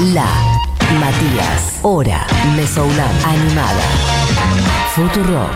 La 0.00 0.26
Matías. 0.98 1.78
Hora. 1.82 2.26
Mesoulab. 2.56 3.08
Animada. 3.24 3.82
Futurock. 4.92 5.50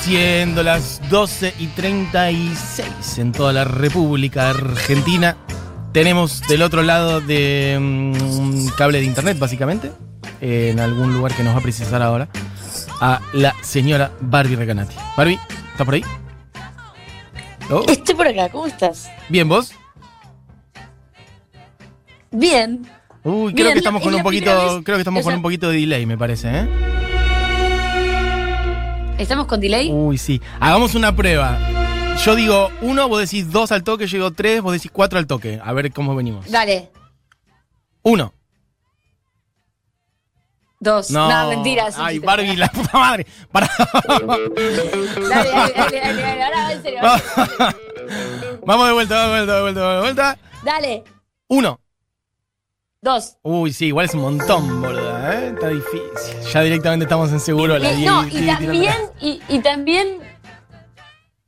Siendo 0.00 0.62
las 0.62 1.02
12 1.10 1.54
y 1.58 1.66
36 1.68 3.18
en 3.18 3.32
toda 3.32 3.52
la 3.52 3.64
República 3.64 4.48
Argentina, 4.48 5.36
tenemos 5.92 6.40
del 6.48 6.62
otro 6.62 6.82
lado 6.82 7.20
de 7.20 7.76
mm, 7.78 8.38
un 8.38 8.68
cable 8.78 9.00
de 9.00 9.04
internet, 9.04 9.38
básicamente, 9.38 9.92
en 10.40 10.80
algún 10.80 11.12
lugar 11.12 11.34
que 11.34 11.42
nos 11.42 11.54
va 11.54 11.58
a 11.58 11.62
precisar 11.62 12.00
ahora, 12.00 12.28
a 13.00 13.20
la 13.34 13.54
señora 13.60 14.10
Barbie 14.20 14.56
Recanati. 14.56 14.96
Barbie, 15.16 15.38
¿está 15.72 15.84
por 15.84 15.94
ahí? 15.94 16.04
¿Oh? 17.72 17.84
Estoy 17.88 18.14
por 18.14 18.26
acá, 18.28 18.48
¿cómo 18.50 18.66
estás? 18.66 19.10
Bien, 19.28 19.48
¿vos? 19.48 19.72
Bien. 22.30 22.86
Uy, 23.24 23.52
creo 23.52 23.66
Bien, 23.66 23.72
que 23.72 23.78
estamos 23.78 24.00
es 24.02 24.06
con 24.06 24.14
un 24.14 24.22
poquito, 24.22 24.50
vez- 24.50 24.84
creo 24.84 24.96
que 24.96 25.00
estamos 25.02 25.20
o 25.20 25.24
con 25.24 25.30
sea- 25.32 25.36
un 25.36 25.42
poquito 25.42 25.68
de 25.70 25.76
delay, 25.78 26.06
me 26.06 26.18
parece, 26.18 26.48
¿eh? 26.50 26.68
¿Estamos 29.18 29.46
con 29.46 29.60
delay? 29.60 29.90
Uy, 29.92 30.18
sí. 30.18 30.40
Hagamos 30.58 30.94
una 30.94 31.14
prueba. 31.14 31.58
Yo 32.24 32.34
digo 32.34 32.70
uno, 32.80 33.08
vos 33.08 33.20
decís 33.20 33.50
dos 33.52 33.70
al 33.72 33.84
toque, 33.84 34.06
yo 34.06 34.16
digo 34.18 34.30
tres, 34.32 34.60
vos 34.62 34.72
decís 34.72 34.90
cuatro 34.92 35.18
al 35.18 35.26
toque. 35.26 35.60
A 35.62 35.72
ver 35.72 35.92
cómo 35.92 36.14
venimos. 36.16 36.50
Dale. 36.50 36.90
Uno. 38.02 38.34
Dos. 40.82 41.10
No. 41.12 41.28
No, 41.30 41.48
mentira. 41.50 41.92
sí, 41.92 41.98
Ay, 42.02 42.16
sí, 42.18 42.24
Barbie, 42.26 42.56
la 42.56 42.66
puta 42.68 42.98
madre. 42.98 43.24
Para. 43.52 43.70
Dale, 43.78 45.50
dale, 45.50 45.72
dale, 45.76 46.00
dale, 46.00 46.22
dale. 46.22 46.42
Ahora 46.42 46.62
va 46.64 46.72
en 46.72 46.82
serio. 46.82 47.00
vamos 48.66 48.86
de 48.88 48.92
vuelta, 48.92 49.14
vamos 49.16 49.30
de 49.30 49.38
vuelta, 49.46 49.54
de 49.56 49.62
vuelta, 49.62 49.94
de 49.94 50.00
vuelta. 50.00 50.38
Dale. 50.64 51.04
Uno. 51.48 51.78
Dos. 53.00 53.36
Uy, 53.42 53.72
sí, 53.72 53.86
igual 53.86 54.06
es 54.06 54.14
un 54.14 54.20
montón, 54.22 54.80
boluda, 54.82 55.34
¿eh? 55.34 55.48
Está 55.54 55.68
difícil. 55.68 56.40
Ya 56.52 56.60
directamente 56.62 57.04
estamos 57.04 57.30
en 57.32 57.40
seguro. 57.40 57.78
La 57.78 57.90
Eh, 57.90 57.96
di- 57.96 58.04
no, 58.04 58.26
y 58.28 58.46
también, 58.46 58.94
y, 59.20 59.40
y 59.48 59.58
también, 59.60 60.18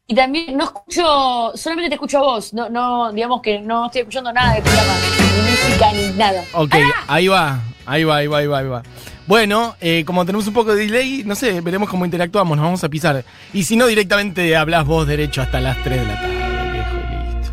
y 0.09 0.15
también 0.17 0.57
no 0.57 0.65
escucho, 0.65 1.53
solamente 1.57 1.91
te 1.91 1.95
escucho 1.95 2.19
a 2.19 2.23
vos, 2.23 2.53
no, 2.55 2.69
no, 2.69 3.13
digamos 3.13 3.41
que 3.41 3.61
no 3.61 3.87
estoy 3.87 4.01
escuchando 4.03 4.33
nada 4.33 4.55
de 4.55 4.63
programa, 4.63 4.93
ni 5.19 5.51
música, 5.51 5.93
ni 5.93 6.19
nada. 6.19 6.45
Ok, 6.55 6.75
ahí 7.07 7.29
va, 7.29 7.61
ahí 7.87 8.03
va, 8.05 8.17
ahí 8.17 8.27
va, 8.27 8.39
ahí 8.39 8.47
va, 8.49 8.59
ahí 8.59 8.67
va. 8.67 8.83
Bueno, 9.27 9.75
eh, 9.81 10.05
como 10.07 10.25
tenemos 10.27 10.47
un 10.47 10.53
poco 10.55 10.75
de 10.75 10.85
delay, 10.87 11.23
no 11.25 11.35
sé, 11.35 11.61
veremos 11.63 11.89
cómo 11.89 12.05
interactuamos, 12.05 12.57
nos 12.57 12.65
vamos 12.65 12.85
a 12.85 12.89
pisar. 12.91 13.25
Y 13.55 13.65
si 13.65 13.75
no, 13.75 13.87
directamente 13.87 14.55
hablas 14.55 14.85
vos 14.85 15.07
derecho 15.07 15.41
hasta 15.41 15.61
las 15.61 15.83
3 15.83 16.01
de 16.01 16.07
la 16.07 16.21
tarde, 16.21 16.73
viejo, 16.73 16.91
y 16.97 17.39
listo. 17.39 17.53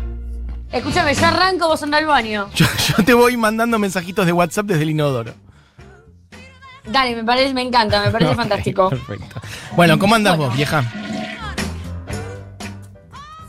Escúchame, 0.70 1.14
yo 1.14 1.26
arranco, 1.26 1.68
vos 1.68 1.82
andá 1.82 1.96
al 1.98 2.06
baño. 2.06 2.50
Yo, 2.54 2.66
yo 2.88 3.04
te 3.04 3.14
voy 3.14 3.36
mandando 3.38 3.78
mensajitos 3.78 4.26
de 4.26 4.32
WhatsApp 4.32 4.66
desde 4.66 4.82
el 4.82 4.90
inodoro. 4.90 5.32
Dale, 6.84 7.14
me 7.16 7.24
parece, 7.24 7.54
me 7.54 7.62
encanta, 7.62 8.02
me 8.04 8.10
parece 8.10 8.34
fantástico. 8.36 8.90
Perfecto. 8.90 9.40
Bueno, 9.74 9.98
¿cómo 9.98 10.14
andas 10.14 10.36
Bueno. 10.36 10.48
vos, 10.50 10.56
vieja? 10.56 10.84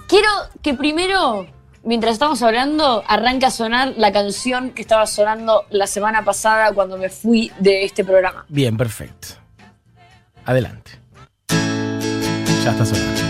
Quiero 0.07 0.29
que 0.61 0.73
primero, 0.75 1.47
mientras 1.83 2.13
estamos 2.13 2.41
hablando, 2.41 3.03
arranque 3.07 3.45
a 3.45 3.51
sonar 3.51 3.93
la 3.97 4.11
canción 4.11 4.71
que 4.71 4.81
estaba 4.81 5.05
sonando 5.05 5.65
la 5.69 5.87
semana 5.87 6.23
pasada 6.23 6.73
cuando 6.73 6.97
me 6.97 7.09
fui 7.09 7.51
de 7.59 7.83
este 7.83 8.03
programa. 8.03 8.45
Bien, 8.49 8.75
perfecto. 8.77 9.29
Adelante. 10.45 10.91
Ya 12.63 12.71
está 12.71 12.85
sonando. 12.85 13.21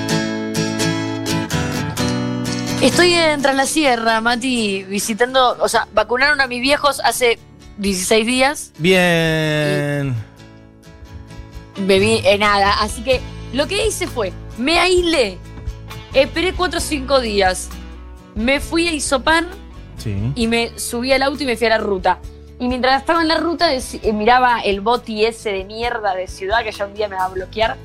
Estoy 2.82 3.14
en 3.14 3.42
Tras 3.42 3.56
la 3.56 3.66
Sierra, 3.66 4.20
Mati, 4.20 4.84
visitando, 4.84 5.56
o 5.60 5.70
sea, 5.70 5.88
vacunaron 5.94 6.42
a 6.42 6.48
mis 6.48 6.62
viejos 6.62 7.00
hace 7.04 7.40
16 7.78 8.26
días. 8.26 8.74
Bien. 8.78 10.14
bebí 11.78 12.22
en 12.26 12.42
nada. 12.42 12.74
Así 12.82 13.04
que 13.04 13.22
lo 13.54 13.68
que 13.68 13.88
hice 13.88 14.06
fue, 14.06 14.34
me 14.58 14.80
aislé, 14.80 15.38
esperé 16.14 16.54
4 16.54 16.78
o 16.78 16.82
5 16.82 17.22
días, 17.22 17.70
me 18.36 18.60
fui 18.60 18.88
a 18.88 18.92
Isopar 18.94 19.46
Sí. 19.98 20.32
y 20.36 20.48
me 20.48 20.78
subí 20.78 21.14
al 21.14 21.22
auto 21.22 21.44
y 21.44 21.46
me 21.46 21.56
fui 21.56 21.68
a 21.68 21.72
la 21.72 21.78
ruta. 21.78 22.20
Y 22.60 22.68
mientras 22.68 23.00
estaba 23.00 23.22
en 23.22 23.28
la 23.28 23.38
ruta 23.38 23.74
eh, 23.74 23.82
miraba 24.14 24.60
el 24.62 24.82
boti 24.82 25.26
ese 25.26 25.52
de 25.52 25.64
mierda 25.66 26.16
de 26.16 26.28
ciudad 26.28 26.64
que 26.64 26.72
ya 26.72 26.86
un 26.86 26.94
día 26.94 27.08
me 27.08 27.16
va 27.16 27.26
a 27.26 27.30
bloquear, 27.30 27.78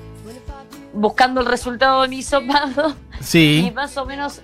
buscando 0.93 1.41
el 1.41 1.47
resultado 1.47 2.03
de 2.03 2.09
mi 2.09 2.19
hisopado 2.19 2.95
y 3.35 3.71
más 3.75 3.97
o 3.97 4.07
menos 4.07 4.41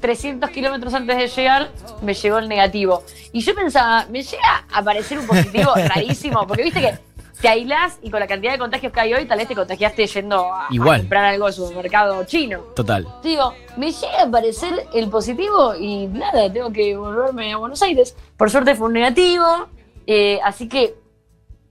300 0.00 0.50
kilómetros 0.50 0.94
antes 0.94 1.16
de 1.16 1.26
llegar 1.28 1.70
me 2.02 2.14
llegó 2.14 2.38
el 2.38 2.48
negativo. 2.48 3.02
Y 3.32 3.40
yo 3.40 3.54
pensaba, 3.54 4.06
me 4.10 4.22
llega 4.22 4.64
a 4.70 4.78
aparecer 4.78 5.18
un 5.18 5.26
positivo 5.26 5.72
rarísimo, 5.76 6.46
porque 6.46 6.64
viste 6.64 6.80
que 6.80 6.98
te 7.40 7.48
aislás 7.48 7.98
y 8.02 8.10
con 8.10 8.20
la 8.20 8.26
cantidad 8.26 8.52
de 8.52 8.58
contagios 8.58 8.92
que 8.92 9.00
hay 9.00 9.14
hoy, 9.14 9.26
tal 9.26 9.38
vez 9.38 9.48
te 9.48 9.54
contagiaste 9.54 10.06
yendo 10.06 10.52
a, 10.52 10.68
comprar 10.68 11.24
algo 11.26 11.46
al 11.46 11.52
supermercado 11.52 12.24
chino. 12.24 12.60
Total. 12.74 13.06
Digo, 13.22 13.54
me 13.76 13.92
llega 13.92 14.20
a 14.20 14.24
aparecer 14.24 14.86
el 14.92 15.08
positivo 15.08 15.74
y 15.76 16.06
nada, 16.06 16.52
tengo 16.52 16.72
que 16.72 16.96
volverme 16.96 17.52
a 17.52 17.56
Buenos 17.56 17.82
Aires. 17.82 18.16
Por 18.36 18.50
suerte 18.50 18.74
fue 18.74 18.88
un 18.88 18.94
negativo, 18.94 19.68
eh, 20.06 20.40
así 20.44 20.68
que 20.68 20.94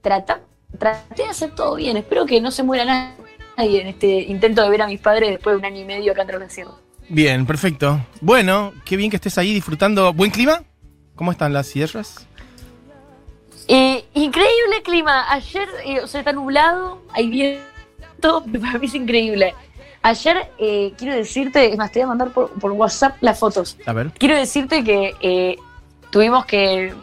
trata, 0.00 0.40
traté 0.78 1.24
de 1.24 1.28
hacer 1.28 1.54
todo 1.54 1.74
bien. 1.74 1.96
Espero 1.96 2.24
que 2.24 2.40
no 2.40 2.50
se 2.50 2.62
muera 2.62 3.14
nadie 3.56 3.80
en 3.80 3.88
este 3.88 4.22
intento 4.22 4.62
de 4.62 4.70
ver 4.70 4.82
a 4.82 4.86
mis 4.86 5.00
padres 5.00 5.30
después 5.30 5.54
de 5.54 5.58
un 5.58 5.64
año 5.64 5.80
y 5.80 5.84
medio 5.84 6.12
acá 6.12 6.22
en 6.22 6.38
la 6.38 6.48
Sierra. 6.48 6.72
Bien, 7.10 7.46
perfecto. 7.46 8.00
Bueno, 8.20 8.72
qué 8.84 8.96
bien 8.96 9.10
que 9.10 9.16
estés 9.16 9.38
ahí 9.38 9.54
disfrutando. 9.54 10.12
¿Buen 10.12 10.30
clima? 10.30 10.62
¿Cómo 11.14 11.32
están 11.32 11.52
las 11.52 11.66
sierras? 11.66 12.28
Eh, 13.68 14.04
increíble 14.14 14.82
clima. 14.82 15.30
Ayer, 15.30 15.68
eh, 15.84 16.00
o 16.00 16.06
sea, 16.06 16.20
está 16.20 16.32
nublado, 16.32 17.02
hay 17.12 17.28
viento, 17.28 18.44
para 18.60 18.78
mí 18.78 18.86
es 18.86 18.94
increíble. 18.94 19.54
Ayer, 20.02 20.50
eh, 20.58 20.94
quiero 20.96 21.14
decirte, 21.14 21.70
es 21.70 21.76
más, 21.76 21.92
te 21.92 21.98
voy 21.98 22.04
a 22.04 22.08
mandar 22.08 22.30
por, 22.30 22.50
por 22.52 22.72
WhatsApp 22.72 23.16
las 23.20 23.38
fotos. 23.38 23.76
A 23.84 23.92
ver. 23.92 24.10
Quiero 24.12 24.36
decirte 24.36 24.84
que 24.84 25.14
eh, 25.20 25.56
tuvimos 26.10 26.46
que 26.46 26.94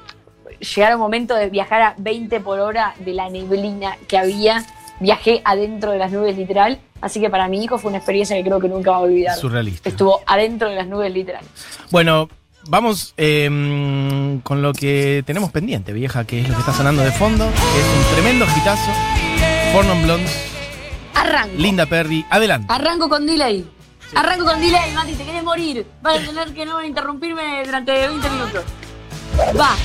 llegar 0.60 0.94
a 0.94 0.96
un 0.96 1.02
momento 1.02 1.36
de 1.36 1.50
viajar 1.50 1.82
a 1.82 1.96
20 1.98 2.40
por 2.40 2.60
hora 2.60 2.96
de 3.00 3.14
la 3.14 3.30
neblina 3.30 3.98
que 4.08 4.18
había. 4.18 4.66
Viajé 5.00 5.42
adentro 5.44 5.92
de 5.92 6.00
las 6.00 6.12
nubes, 6.12 6.38
literal. 6.38 6.80
Así 7.02 7.20
que 7.20 7.30
para 7.30 7.50
mi 7.50 7.64
hijo 7.64 7.78
fue 7.78 7.90
una 7.90 7.98
experiencia 7.98 8.36
que 8.38 8.44
creo 8.44 8.60
que 8.60 8.70
nunca 8.70 8.92
va 8.92 8.98
a 8.98 9.02
olvidar. 9.02 9.36
Surrealista. 9.36 9.90
Estuvo 9.90 10.22
adentro 10.26 10.70
de 10.70 10.76
las 10.76 10.88
nubes, 10.88 11.14
literal. 11.14 11.44
Bueno, 11.92 12.30
vamos 12.68 13.14
eh, 13.18 14.40
con 14.44 14.62
lo 14.62 14.74
que 14.74 15.24
tenemos 15.26 15.52
pendiente, 15.52 15.94
vieja, 15.94 16.26
que 16.26 16.42
es 16.42 16.48
lo 16.48 16.56
que 16.56 16.60
está 16.62 16.74
sonando 16.74 17.04
de 17.04 17.12
fondo, 17.12 17.46
que 17.46 17.80
es 17.80 18.08
un 18.08 18.14
tremendo 18.16 18.46
hitazo. 18.46 18.92
Fornon 19.74 20.04
Blondes, 20.04 20.56
Arranco. 21.14 21.56
Linda 21.58 21.86
Perry, 21.86 22.26
adelante. 22.30 22.72
Arranco 22.72 23.10
con 23.10 23.26
delay. 23.26 23.70
Arranco 24.16 24.46
con 24.46 24.60
delay, 24.60 24.94
Mati, 24.94 25.14
te 25.14 25.26
querés 25.26 25.44
morir. 25.44 25.86
Vas 26.02 26.22
a 26.22 26.26
tener 26.26 26.54
que 26.54 26.66
no 26.66 26.84
interrumpirme 26.84 27.64
durante 27.66 27.92
20 27.92 28.30
minutos. 28.30 28.64
Va. 29.60 29.76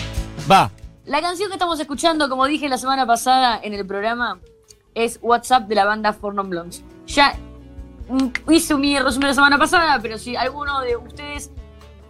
Va. 0.51 0.71
La 1.07 1.21
canción 1.21 1.49
que 1.49 1.55
estamos 1.55 1.81
escuchando, 1.81 2.29
como 2.29 2.47
dije 2.47 2.69
la 2.69 2.79
semana 2.79 3.07
pasada 3.07 3.59
en 3.63 3.75
el 3.75 3.87
programa, 3.87 4.39
es 4.95 5.19
WhatsApp 5.23 5.67
de 5.67 5.75
la 5.75 5.85
banda 5.85 6.13
Fornon 6.13 6.51
Blondes. 6.51 6.85
Ya 7.07 7.35
mm, 8.09 8.53
hice 8.53 8.75
mi 8.77 8.99
resumen 8.99 9.29
la 9.29 9.35
semana 9.35 9.59
pasada, 9.59 9.99
pero 10.01 10.19
si 10.19 10.37
alguno 10.37 10.81
de 10.81 10.97
ustedes 10.97 11.51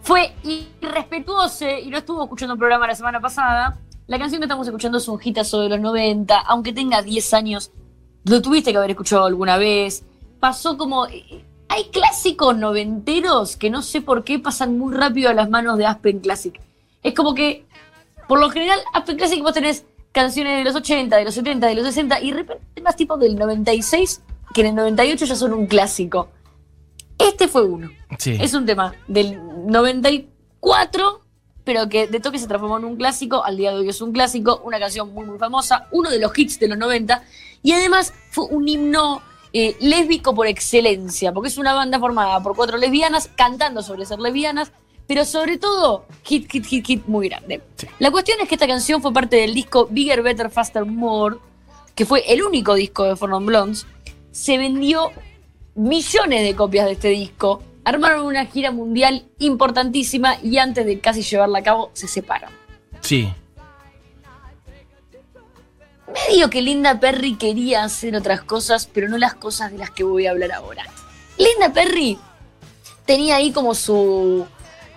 fue 0.01 0.33
irrespetuoso 0.43 1.65
y 1.67 1.89
no 1.89 1.97
estuvo 1.97 2.23
escuchando 2.23 2.53
el 2.53 2.59
programa 2.59 2.87
la 2.87 2.95
semana 2.95 3.19
pasada, 3.19 3.77
la 4.07 4.19
canción 4.19 4.39
que 4.41 4.45
estamos 4.45 4.67
escuchando 4.67 4.97
es 4.97 5.07
un 5.07 5.19
hitazo 5.23 5.61
de 5.61 5.69
los 5.69 5.79
90, 5.79 6.37
aunque 6.39 6.73
tenga 6.73 7.01
10 7.01 7.33
años, 7.33 7.71
lo 8.25 8.41
tuviste 8.41 8.71
que 8.71 8.77
haber 8.77 8.91
escuchado 8.91 9.25
alguna 9.25 9.57
vez. 9.57 10.03
Pasó 10.39 10.77
como... 10.77 11.07
eh, 11.07 11.45
Hay 11.69 11.85
clásicos 11.85 12.57
noventeros 12.57 13.55
que 13.55 13.69
no 13.69 13.81
sé 13.81 14.01
por 14.01 14.23
qué 14.23 14.39
pasan 14.39 14.77
muy 14.77 14.93
rápido 14.93 15.29
a 15.29 15.33
las 15.33 15.49
manos 15.49 15.77
de 15.77 15.85
Aspen 15.85 16.19
Classic. 16.19 16.59
Es 17.03 17.13
como 17.13 17.33
que 17.33 17.65
por 18.27 18.39
lo 18.39 18.49
general, 18.49 18.79
Aspen 18.93 19.17
Classic 19.17 19.41
vos 19.41 19.53
tenés 19.53 19.85
canciones 20.13 20.57
de 20.57 20.63
los 20.63 20.75
80, 20.75 21.17
de 21.17 21.25
los 21.25 21.33
70, 21.33 21.67
de 21.67 21.75
los 21.75 21.85
60 21.85 22.21
y 22.21 22.31
de 22.31 22.37
repente 22.37 22.81
más 22.81 22.95
tipo 22.95 23.17
del 23.17 23.35
96 23.35 24.21
que 24.53 24.61
en 24.61 24.67
el 24.67 24.75
98 24.75 25.25
ya 25.25 25.35
son 25.35 25.53
un 25.53 25.67
clásico. 25.67 26.29
Este 27.27 27.47
fue 27.47 27.63
uno. 27.63 27.89
Sí. 28.17 28.37
Es 28.39 28.53
un 28.53 28.65
tema 28.65 28.93
del 29.07 29.39
94, 29.67 31.21
pero 31.63 31.89
que 31.89 32.07
de 32.07 32.19
toque 32.19 32.39
se 32.39 32.47
transformó 32.47 32.77
en 32.77 32.85
un 32.85 32.95
clásico. 32.95 33.43
Al 33.43 33.57
día 33.57 33.71
de 33.71 33.77
hoy 33.77 33.89
es 33.89 34.01
un 34.01 34.11
clásico, 34.11 34.61
una 34.63 34.79
canción 34.79 35.13
muy, 35.13 35.25
muy 35.25 35.37
famosa, 35.37 35.87
uno 35.91 36.09
de 36.09 36.19
los 36.19 36.37
hits 36.37 36.59
de 36.59 36.67
los 36.67 36.77
90. 36.77 37.23
Y 37.63 37.73
además 37.73 38.13
fue 38.31 38.45
un 38.45 38.67
himno 38.67 39.21
eh, 39.53 39.75
lésbico 39.81 40.33
por 40.33 40.47
excelencia, 40.47 41.33
porque 41.33 41.49
es 41.49 41.57
una 41.57 41.73
banda 41.73 41.99
formada 41.99 42.41
por 42.41 42.55
cuatro 42.55 42.77
lesbianas 42.77 43.29
cantando 43.35 43.83
sobre 43.83 44.05
ser 44.05 44.19
lesbianas, 44.19 44.71
pero 45.07 45.25
sobre 45.25 45.57
todo, 45.57 46.05
hit, 46.23 46.49
hit, 46.49 46.65
hit, 46.65 46.85
hit 46.87 47.05
muy 47.05 47.27
grande. 47.27 47.61
Sí. 47.75 47.87
La 47.99 48.11
cuestión 48.11 48.39
es 48.41 48.47
que 48.47 48.55
esta 48.55 48.67
canción 48.67 49.01
fue 49.01 49.11
parte 49.11 49.35
del 49.35 49.53
disco 49.53 49.87
Bigger, 49.91 50.21
Better, 50.21 50.49
Faster, 50.49 50.85
More, 50.85 51.35
que 51.95 52.05
fue 52.05 52.23
el 52.31 52.43
único 52.43 52.75
disco 52.75 53.03
de 53.03 53.17
Fornon 53.17 53.45
Blondes. 53.45 53.85
Se 54.31 54.57
vendió 54.57 55.11
millones 55.75 56.43
de 56.43 56.55
copias 56.55 56.85
de 56.85 56.93
este 56.93 57.09
disco 57.09 57.63
armaron 57.83 58.25
una 58.25 58.45
gira 58.45 58.71
mundial 58.71 59.25
importantísima 59.39 60.37
y 60.43 60.57
antes 60.57 60.85
de 60.85 60.99
casi 60.99 61.23
llevarla 61.23 61.59
a 61.59 61.63
cabo 61.63 61.91
se 61.93 62.07
separan. 62.07 62.51
Sí. 63.01 63.33
Medio 66.27 66.49
que 66.49 66.61
Linda 66.61 66.99
Perry 66.99 67.35
quería 67.35 67.83
hacer 67.83 68.15
otras 68.15 68.41
cosas, 68.41 68.85
pero 68.85 69.07
no 69.07 69.17
las 69.17 69.33
cosas 69.33 69.71
de 69.71 69.77
las 69.77 69.91
que 69.91 70.03
voy 70.03 70.27
a 70.27 70.31
hablar 70.31 70.51
ahora. 70.51 70.85
Linda 71.37 71.73
Perry 71.73 72.19
tenía 73.05 73.37
ahí 73.37 73.51
como 73.51 73.73
su... 73.73 74.45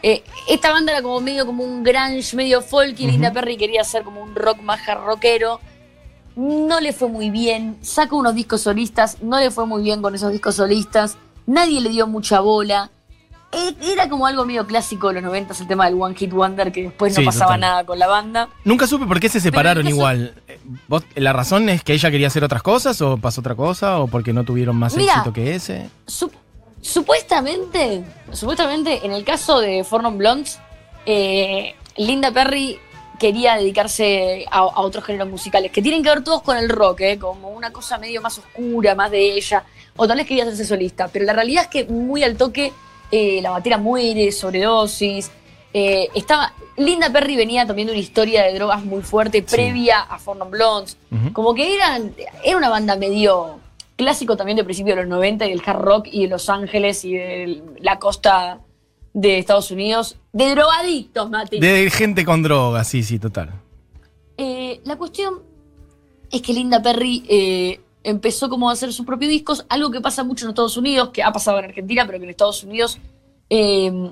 eh, 0.02 0.24
esta 0.48 0.72
banda 0.72 0.92
era 0.92 1.02
como 1.02 1.20
medio 1.20 1.46
como 1.46 1.64
un 1.64 1.84
grunge, 1.84 2.34
medio 2.34 2.60
folk, 2.60 2.98
y 2.98 3.06
Linda 3.06 3.32
Perry 3.32 3.56
quería 3.56 3.80
hacer 3.82 4.02
como 4.02 4.22
un 4.22 4.34
rock 4.34 4.60
más 4.60 4.80
rockero. 4.86 5.60
No 6.36 6.80
le 6.80 6.92
fue 6.92 7.08
muy 7.08 7.30
bien, 7.30 7.76
sacó 7.82 8.16
unos 8.16 8.34
discos 8.34 8.62
solistas, 8.62 9.18
no 9.22 9.38
le 9.38 9.50
fue 9.50 9.66
muy 9.66 9.82
bien 9.82 10.02
con 10.02 10.14
esos 10.14 10.32
discos 10.32 10.56
solistas, 10.56 11.16
nadie 11.46 11.80
le 11.80 11.90
dio 11.90 12.06
mucha 12.06 12.40
bola. 12.40 12.90
Eh, 13.52 13.72
Era 13.92 14.08
como 14.08 14.26
algo 14.26 14.44
medio 14.44 14.66
clásico 14.66 15.08
de 15.08 15.14
los 15.14 15.22
90 15.22 15.54
el 15.60 15.68
tema 15.68 15.84
del 15.84 15.94
One 16.00 16.16
Hit 16.16 16.32
Wonder, 16.32 16.72
que 16.72 16.82
después 16.82 17.12
no 17.14 17.20
Sí, 17.20 17.24
pasaba 17.26 17.46
total. 17.54 17.60
nada 17.60 17.84
con 17.84 18.00
la 18.00 18.08
banda. 18.08 18.48
Nunca 18.64 18.88
supe 18.88 19.06
por 19.06 19.20
qué 19.20 19.28
se 19.28 19.38
separaron 19.38 19.86
igual. 19.86 20.34
Eh, 20.48 20.58
¿Vos- 20.88 21.04
¿La 21.14 21.32
razón 21.32 21.68
es 21.68 21.84
que 21.84 21.92
ella 21.92 22.10
quería 22.10 22.26
hacer 22.26 22.42
otras 22.42 22.64
cosas 22.64 23.00
o 23.00 23.16
pasó 23.16 23.40
otra 23.40 23.54
cosa 23.54 24.00
o 24.00 24.08
porque 24.08 24.32
no 24.32 24.42
tuvieron 24.42 24.74
más 24.74 24.96
Mira. 24.96 25.12
éxito 25.12 25.32
que 25.32 25.54
ese? 25.54 25.88
Sup- 26.06 26.32
supuestamente, 26.80 28.02
supuestamente, 28.32 29.06
en 29.06 29.12
el 29.12 29.24
caso 29.24 29.60
de 29.60 29.84
For 29.84 30.02
Non 30.02 30.18
Blondes, 30.18 30.58
eh, 31.06 31.74
Linda 31.96 32.32
Perry 32.32 32.78
quería 33.18 33.56
dedicarse 33.56 34.46
a, 34.50 34.58
a 34.58 34.80
otros 34.80 35.04
géneros 35.04 35.28
musicales 35.28 35.70
que 35.70 35.82
tienen 35.82 36.02
que 36.02 36.08
ver 36.08 36.24
todos 36.24 36.42
con 36.42 36.56
el 36.56 36.68
rock, 36.68 37.00
eh, 37.00 37.18
como 37.18 37.50
una 37.50 37.72
cosa 37.72 37.98
medio 37.98 38.20
más 38.20 38.38
oscura, 38.38 38.94
más 38.94 39.10
de 39.10 39.34
ella, 39.34 39.64
o 39.96 40.06
tal 40.06 40.16
vez 40.16 40.26
quería 40.26 40.44
hacerse 40.44 40.64
solista, 40.64 41.08
pero 41.08 41.24
la 41.24 41.32
realidad 41.32 41.64
es 41.64 41.68
que 41.68 41.84
muy 41.84 42.22
al 42.24 42.36
toque 42.36 42.72
eh, 43.10 43.40
la 43.42 43.50
batera 43.50 43.78
muere, 43.78 44.32
sobredosis, 44.32 45.30
eh, 45.72 46.08
estaba 46.14 46.52
Linda 46.76 47.10
Perry 47.10 47.36
venía 47.36 47.66
también 47.66 47.86
de 47.86 47.92
una 47.92 48.00
historia 48.00 48.44
de 48.44 48.54
drogas 48.54 48.84
muy 48.84 49.02
fuerte 49.02 49.42
previa 49.42 50.00
a 50.00 50.18
For 50.18 50.36
Non 50.36 50.50
Blondes, 50.50 50.96
como 51.32 51.54
que 51.54 51.74
eran, 51.74 52.14
era 52.44 52.56
una 52.56 52.68
banda 52.68 52.96
medio 52.96 53.60
clásico 53.96 54.36
también 54.36 54.56
de 54.56 54.64
principios 54.64 54.96
de 54.96 55.02
los 55.02 55.10
90 55.10 55.46
y 55.46 55.50
del 55.50 55.62
hard 55.64 55.80
rock 55.80 56.08
y 56.10 56.22
de 56.22 56.28
Los 56.28 56.48
Ángeles 56.48 57.04
y 57.04 57.14
de 57.14 57.62
la 57.78 57.98
costa 57.98 58.60
de 59.14 59.38
Estados 59.38 59.70
Unidos, 59.70 60.16
de 60.32 60.50
drogadictos, 60.50 61.30
Mati. 61.30 61.60
De 61.60 61.88
gente 61.90 62.24
con 62.24 62.42
drogas, 62.42 62.88
sí, 62.88 63.02
sí, 63.02 63.18
total. 63.18 63.50
Eh, 64.36 64.80
la 64.84 64.96
cuestión 64.96 65.40
es 66.30 66.42
que 66.42 66.52
Linda 66.52 66.82
Perry 66.82 67.24
eh, 67.28 67.80
empezó 68.02 68.50
como 68.50 68.68
a 68.68 68.72
hacer 68.72 68.92
sus 68.92 69.06
propios 69.06 69.30
discos, 69.30 69.64
algo 69.68 69.90
que 69.90 70.00
pasa 70.00 70.24
mucho 70.24 70.44
en 70.44 70.50
Estados 70.50 70.76
Unidos, 70.76 71.10
que 71.10 71.22
ha 71.22 71.32
pasado 71.32 71.60
en 71.60 71.66
Argentina, 71.66 72.04
pero 72.06 72.18
que 72.18 72.24
en 72.24 72.30
Estados 72.30 72.64
Unidos 72.64 72.98
eh, 73.48 74.10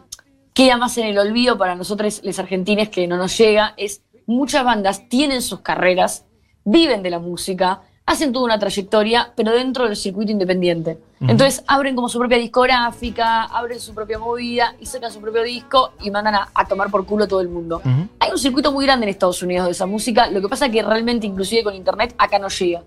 queda 0.54 0.76
más 0.76 0.96
en 0.98 1.06
el 1.06 1.18
olvido 1.18 1.58
para 1.58 1.74
nosotros 1.74 2.20
los 2.22 2.38
argentines 2.38 2.88
que 2.88 3.08
no 3.08 3.16
nos 3.16 3.36
llega, 3.36 3.74
es 3.76 4.02
muchas 4.26 4.64
bandas 4.64 5.08
tienen 5.08 5.42
sus 5.42 5.60
carreras, 5.60 6.26
viven 6.64 7.02
de 7.02 7.10
la 7.10 7.18
música, 7.18 7.82
hacen 8.04 8.32
toda 8.32 8.44
una 8.44 8.58
trayectoria, 8.58 9.32
pero 9.36 9.52
dentro 9.52 9.86
del 9.86 9.96
circuito 9.96 10.32
independiente. 10.32 10.98
Entonces 11.20 11.62
abren 11.66 11.94
como 11.94 12.08
su 12.08 12.18
propia 12.18 12.38
discográfica, 12.38 13.44
abren 13.44 13.78
su 13.78 13.94
propia 13.94 14.18
movida 14.18 14.74
y 14.80 14.86
sacan 14.86 15.12
su 15.12 15.20
propio 15.20 15.42
disco 15.42 15.92
y 16.00 16.10
mandan 16.10 16.34
a, 16.34 16.48
a 16.52 16.66
tomar 16.66 16.90
por 16.90 17.06
culo 17.06 17.24
a 17.24 17.28
todo 17.28 17.40
el 17.40 17.48
mundo. 17.48 17.80
Hay 18.18 18.30
un 18.30 18.38
circuito 18.38 18.72
muy 18.72 18.84
grande 18.84 19.06
en 19.06 19.10
Estados 19.10 19.42
Unidos 19.42 19.66
de 19.66 19.72
esa 19.72 19.86
música, 19.86 20.28
lo 20.30 20.40
que 20.40 20.48
pasa 20.48 20.66
es 20.66 20.72
que 20.72 20.82
realmente 20.82 21.26
inclusive 21.26 21.62
con 21.62 21.74
internet 21.74 22.14
acá 22.18 22.38
no 22.38 22.48
llega. 22.48 22.82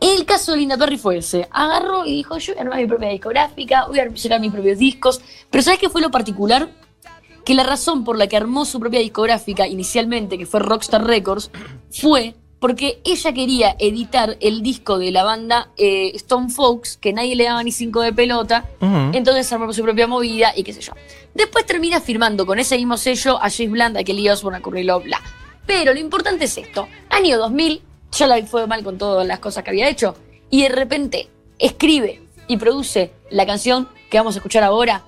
El 0.00 0.24
caso 0.24 0.52
de 0.52 0.58
Linda 0.58 0.76
Perry 0.76 0.96
fue 0.96 1.18
ese. 1.18 1.48
Agarró 1.50 2.06
y 2.06 2.12
dijo, 2.12 2.38
yo 2.38 2.52
voy 2.52 2.60
a 2.60 2.62
armar 2.62 2.78
mi 2.78 2.86
propia 2.86 3.08
discográfica, 3.08 3.86
voy 3.88 3.98
a 3.98 4.16
sacar 4.16 4.40
mis 4.40 4.52
propios 4.52 4.78
discos. 4.78 5.20
Pero 5.50 5.62
¿sabes 5.62 5.80
qué 5.80 5.88
fue 5.88 6.00
lo 6.00 6.10
particular? 6.10 6.68
Que 7.44 7.54
la 7.54 7.64
razón 7.64 8.04
por 8.04 8.16
la 8.16 8.28
que 8.28 8.36
armó 8.36 8.64
su 8.64 8.78
propia 8.78 9.00
discográfica 9.00 9.66
inicialmente, 9.66 10.38
que 10.38 10.46
fue 10.46 10.60
Rockstar 10.60 11.04
Records, 11.04 11.50
fue 11.90 12.36
porque 12.60 13.00
ella 13.04 13.32
quería 13.32 13.76
editar 13.78 14.36
el 14.40 14.62
disco 14.62 14.98
de 14.98 15.10
la 15.12 15.22
banda 15.24 15.70
eh, 15.76 16.10
Stone 16.14 16.48
Folks, 16.50 16.96
que 16.96 17.12
nadie 17.12 17.36
le 17.36 17.44
daba 17.44 17.62
ni 17.62 17.70
cinco 17.72 18.00
de 18.00 18.12
pelota, 18.12 18.64
Ujú. 18.80 19.10
entonces 19.16 19.52
armó 19.52 19.72
su 19.72 19.82
propia 19.82 20.06
movida 20.06 20.52
y 20.56 20.64
qué 20.64 20.72
sé 20.72 20.80
yo. 20.80 20.92
Después 21.34 21.66
termina 21.66 22.00
firmando 22.00 22.46
con 22.46 22.58
ese 22.58 22.76
mismo 22.76 22.96
sello 22.96 23.36
a 23.40 23.48
James 23.50 23.70
Blunt, 23.70 23.96
a 23.96 24.02
Kelly 24.04 24.28
Osbourne, 24.28 24.58
a 24.58 24.60
Courtney 24.62 24.84
Love, 24.84 25.04
bla. 25.04 25.20
Pero 25.66 25.92
lo 25.94 26.00
importante 26.00 26.46
es 26.46 26.58
esto. 26.58 26.88
Año 27.10 27.38
2000, 27.38 27.82
ya 28.12 28.26
la 28.26 28.44
fue 28.46 28.66
mal 28.66 28.82
con 28.82 28.98
todas 28.98 29.26
las 29.26 29.38
cosas 29.38 29.62
que 29.62 29.70
había 29.70 29.88
hecho. 29.88 30.16
Y 30.50 30.62
de 30.62 30.70
repente 30.70 31.28
escribe 31.58 32.22
y 32.48 32.56
produce 32.56 33.12
la 33.30 33.44
canción 33.46 33.88
que 34.10 34.16
vamos 34.18 34.34
a 34.34 34.38
escuchar 34.38 34.64
ahora, 34.64 35.04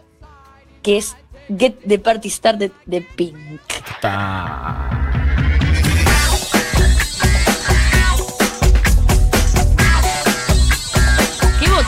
que 0.82 0.98
es 0.98 1.16
Get 1.48 1.76
the 1.88 1.98
Party 1.98 2.28
Started 2.30 2.70
de 2.86 3.00
Pink. 3.00 3.36
Ta. 4.00 5.19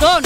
¡Qué 0.03 0.09
botón! 0.09 0.23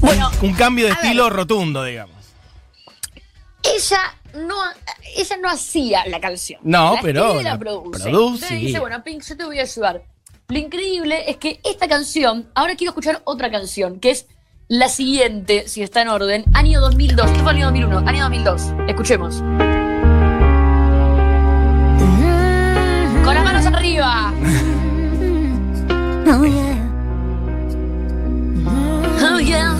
Bueno, 0.00 0.30
Un 0.42 0.54
cambio 0.54 0.86
de 0.86 0.92
ver. 0.92 0.98
estilo 1.02 1.30
rotundo, 1.30 1.84
digamos. 1.84 2.16
ella 3.62 4.00
no, 4.34 4.54
ella 5.16 5.36
no 5.38 5.50
hacía 5.50 6.06
la 6.06 6.20
canción. 6.20 6.60
No, 6.62 6.94
La 6.94 7.00
pero 7.02 7.42
la 7.42 7.58
produce. 7.58 8.08
produce, 8.08 8.08
Entonces 8.46 8.60
dice, 8.60 8.80
bueno, 8.80 9.02
Pink, 9.02 9.22
yo 9.24 9.36
te 9.36 9.44
voy 9.44 9.58
a 9.58 9.62
ayudar. 9.62 10.02
Lo 10.48 10.58
increíble 10.58 11.30
es 11.30 11.36
que 11.36 11.60
esta 11.64 11.88
canción, 11.88 12.48
ahora 12.54 12.74
quiero 12.76 12.90
escuchar 12.90 13.22
otra 13.24 13.50
canción, 13.50 14.00
que 14.00 14.10
es 14.10 14.26
la 14.68 14.88
siguiente, 14.88 15.68
si 15.68 15.82
está 15.82 16.02
en 16.02 16.08
orden, 16.08 16.44
año 16.54 16.80
2002. 16.80 17.30
¿Qué 17.30 17.38
fue 17.40 17.50
año 17.52 17.66
2001? 17.66 17.98
Año 18.08 18.22
2002. 18.22 18.62
Escuchemos. 18.88 19.42
Arriba. 23.90 24.32
Oh 26.26 26.44
yeah. 26.44 26.76
Oh, 29.22 29.38
yeah. 29.38 29.74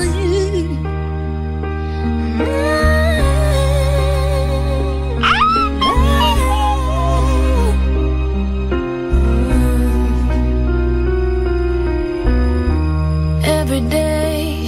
Every 13.44 13.80
day 13.82 14.66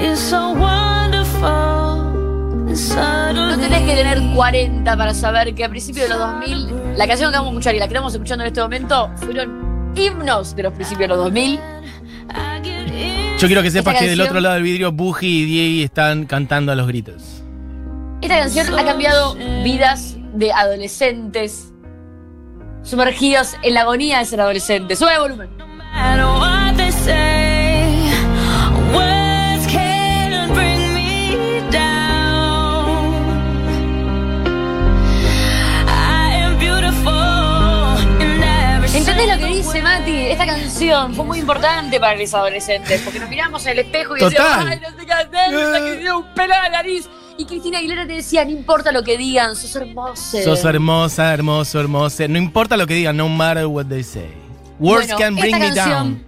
is 0.00 0.18
so 0.18 0.52
wonderful. 0.52 1.48
And 2.96 3.36
No 3.36 3.56
tenés 3.58 3.82
que 3.82 3.94
tener 3.94 4.34
40 4.34 4.96
para 4.96 5.14
saber 5.14 5.54
que 5.54 5.64
a 5.64 5.68
principios 5.68 6.08
de 6.08 6.14
los 6.14 6.18
2000, 6.18 6.83
la 6.96 7.06
canción 7.06 7.30
que 7.30 7.38
vamos 7.38 7.50
a 7.50 7.52
escuchar 7.52 7.74
y 7.74 7.78
la 7.78 7.86
que 7.86 7.94
estamos 7.94 8.12
escuchando 8.12 8.44
en 8.44 8.48
este 8.48 8.60
momento 8.60 9.10
fueron 9.16 9.92
himnos 9.96 10.54
de 10.54 10.62
los 10.62 10.72
principios 10.72 11.00
de 11.00 11.08
los 11.08 11.18
2000. 11.18 11.54
I 11.54 11.60
get 12.62 12.88
in. 12.88 13.38
Yo 13.38 13.46
quiero 13.48 13.62
que 13.62 13.70
sepas 13.70 13.94
Esta 13.94 14.04
que 14.04 14.10
del 14.10 14.20
otro 14.20 14.40
lado 14.40 14.54
del 14.54 14.62
vidrio, 14.62 14.92
Buji 14.92 15.26
y 15.26 15.44
Diego 15.44 15.84
están 15.84 16.26
cantando 16.26 16.72
a 16.72 16.74
los 16.74 16.86
gritos. 16.86 17.42
Esta 18.22 18.38
canción 18.38 18.78
ha 18.78 18.84
cambiado 18.84 19.34
vidas 19.62 20.16
de 20.34 20.52
adolescentes 20.52 21.72
sumergidos 22.82 23.54
en 23.62 23.74
la 23.74 23.82
agonía 23.82 24.18
de 24.18 24.24
ser 24.24 24.40
adolescentes. 24.40 24.98
Sube 24.98 25.12
el 25.14 25.20
volumen. 25.20 25.50
Dice. 39.74 39.82
Mati? 39.82 40.16
Esta 40.26 40.46
canción 40.46 41.14
fue 41.14 41.24
muy 41.24 41.38
importante 41.38 41.98
para 41.98 42.16
los 42.16 42.32
adolescentes 42.34 43.00
porque 43.02 43.18
nos 43.18 43.28
miramos 43.28 43.64
en 43.66 43.72
el 43.72 43.78
espejo 43.80 44.16
y 44.16 44.20
decíamos, 44.20 44.66
ay, 44.66 44.80
no 44.80 44.98
sé 44.98 45.06
qué 45.06 45.12
hacer, 45.12 45.54
me 45.54 45.62
saqué 45.62 46.12
un 46.12 46.34
pelo 46.34 46.54
a 46.54 46.58
la 46.58 46.68
nariz. 46.70 47.08
Y 47.36 47.46
Cristina 47.46 47.78
Aguilera 47.78 48.06
te 48.06 48.12
decía, 48.12 48.44
no 48.44 48.52
importa 48.52 48.92
lo 48.92 49.02
que 49.02 49.18
digan, 49.18 49.56
sos 49.56 49.74
hermosa. 49.74 50.42
Sos 50.42 50.64
hermosa, 50.64 51.34
hermoso, 51.34 51.80
hermosa. 51.80 52.28
No 52.28 52.38
importa 52.38 52.76
lo 52.76 52.86
que 52.86 52.94
digan, 52.94 53.16
no 53.16 53.28
matter 53.28 53.66
what 53.66 53.86
they 53.86 54.04
say. 54.04 54.30
Words 54.78 55.08
Bueno, 55.08 55.18
can 55.18 55.34
bring 55.34 55.58
me 55.58 55.70
down. 55.72 56.24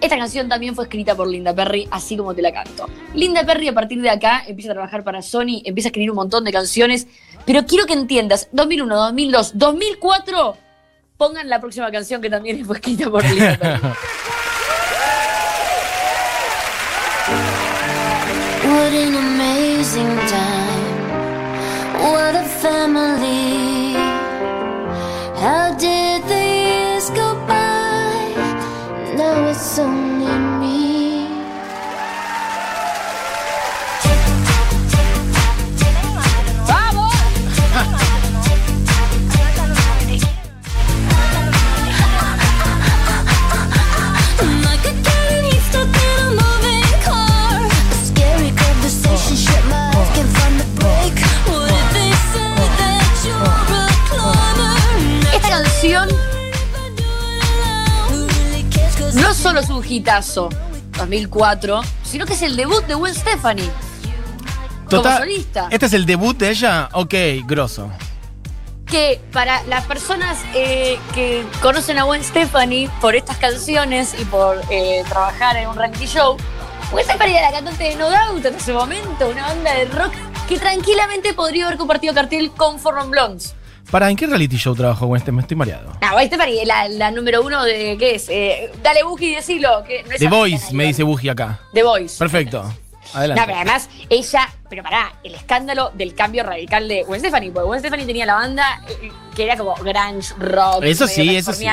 Esta 0.00 0.18
canción 0.18 0.48
también 0.48 0.74
fue 0.74 0.84
escrita 0.84 1.14
por 1.14 1.28
Linda 1.28 1.54
Perry, 1.54 1.88
así 1.90 2.16
como 2.16 2.34
te 2.34 2.42
la 2.42 2.52
canto. 2.52 2.88
Linda 3.14 3.46
Perry 3.46 3.68
a 3.68 3.74
partir 3.74 4.02
de 4.02 4.10
acá 4.10 4.42
empieza 4.46 4.72
a 4.72 4.74
trabajar 4.74 5.04
para 5.04 5.22
Sony, 5.22 5.62
empieza 5.64 5.88
a 5.88 5.90
escribir 5.90 6.10
un 6.10 6.16
montón 6.16 6.44
de 6.44 6.52
canciones, 6.52 7.06
pero 7.46 7.64
quiero 7.64 7.86
que 7.86 7.94
entiendas, 7.94 8.48
2001, 8.52 8.96
2002, 8.96 9.52
2004, 9.54 10.56
pongan 11.16 11.48
la 11.48 11.60
próxima 11.60 11.90
canción 11.90 12.20
que 12.20 12.30
también 12.30 12.64
fue 12.64 12.76
escrita 12.76 13.10
por 13.10 13.22
Perry. 13.22 13.38
What 18.66 18.92
an 18.92 19.14
amazing 19.14 20.16
time. 20.26 20.53
Hitazo 59.94 60.48
2004, 60.98 61.82
sino 62.02 62.26
que 62.26 62.34
es 62.34 62.42
el 62.42 62.56
debut 62.56 62.84
de 62.86 62.94
Gwen 62.94 63.14
Stefani. 63.14 63.68
Como 64.90 65.02
solista. 65.02 65.68
¿Este 65.70 65.86
es 65.86 65.92
el 65.92 66.06
debut 66.06 66.36
de 66.36 66.50
ella? 66.50 66.88
Ok, 66.92 67.14
grosso. 67.46 67.90
que 68.86 69.20
para 69.32 69.62
las 69.64 69.84
personas 69.86 70.38
eh, 70.54 70.98
que 71.14 71.44
conocen 71.62 71.98
a 71.98 72.04
Gwen 72.04 72.22
Stefani 72.22 72.88
por 73.00 73.16
estas 73.16 73.38
canciones 73.38 74.14
y 74.20 74.24
por 74.26 74.60
eh, 74.70 75.02
trabajar 75.08 75.56
en 75.56 75.68
un 75.68 75.76
reality 75.76 76.06
show, 76.06 76.36
Gwen 76.92 77.04
Stefani 77.04 77.32
era 77.32 77.50
la 77.50 77.56
cantante 77.56 77.84
de 77.84 77.96
No 77.96 78.10
Doubt 78.10 78.44
en 78.44 78.54
ese 78.54 78.72
momento, 78.72 79.28
una 79.28 79.46
banda 79.46 79.74
de 79.74 79.86
rock 79.86 80.12
que 80.48 80.58
tranquilamente 80.58 81.32
podría 81.32 81.66
haber 81.66 81.78
compartido 81.78 82.14
cartel 82.14 82.50
con 82.52 82.78
For 82.78 82.94
Non 82.94 83.10
Blondes. 83.10 83.54
¿Para 83.94 84.10
en 84.10 84.16
qué 84.16 84.26
reality 84.26 84.56
show 84.56 84.74
trabajó 84.74 85.06
Gwen 85.06 85.20
Stefani? 85.20 85.42
Estoy 85.42 85.56
mareado. 85.56 85.92
Ah, 86.00 86.14
Gwen 86.14 86.26
Stefani 86.26 86.64
la, 86.64 86.88
la 86.88 87.12
número 87.12 87.42
uno 87.42 87.62
de, 87.62 87.94
¿qué 87.96 88.16
es? 88.16 88.28
Eh, 88.28 88.72
dale, 88.82 89.04
Buki, 89.04 89.26
y 89.26 89.34
decilo. 89.36 89.84
Que 89.86 90.02
no 90.02 90.10
es 90.10 90.18
The 90.18 90.26
Voice, 90.26 90.74
me 90.74 90.86
dice 90.86 91.04
Buji 91.04 91.28
acá. 91.28 91.60
The 91.72 91.84
Voice. 91.84 92.18
Perfecto. 92.18 92.64
No, 92.64 92.74
Adelante. 93.20 93.42
pero 93.46 93.56
además, 93.58 93.88
ella, 94.10 94.52
pero 94.68 94.82
pará, 94.82 95.12
el 95.22 95.36
escándalo 95.36 95.92
del 95.94 96.12
cambio 96.16 96.42
radical 96.42 96.88
de 96.88 97.04
Gwen 97.04 97.20
Stefani, 97.20 97.52
porque 97.52 97.66
Gwen 97.68 97.78
Stefani 97.78 98.04
tenía 98.04 98.26
la 98.26 98.34
banda 98.34 98.82
eh, 98.88 99.12
que 99.36 99.44
era 99.44 99.56
como 99.56 99.74
grunge 99.76 100.34
rock. 100.40 100.82
Eso 100.82 101.06
sí, 101.06 101.36
eso 101.36 101.52
sí. 101.52 101.64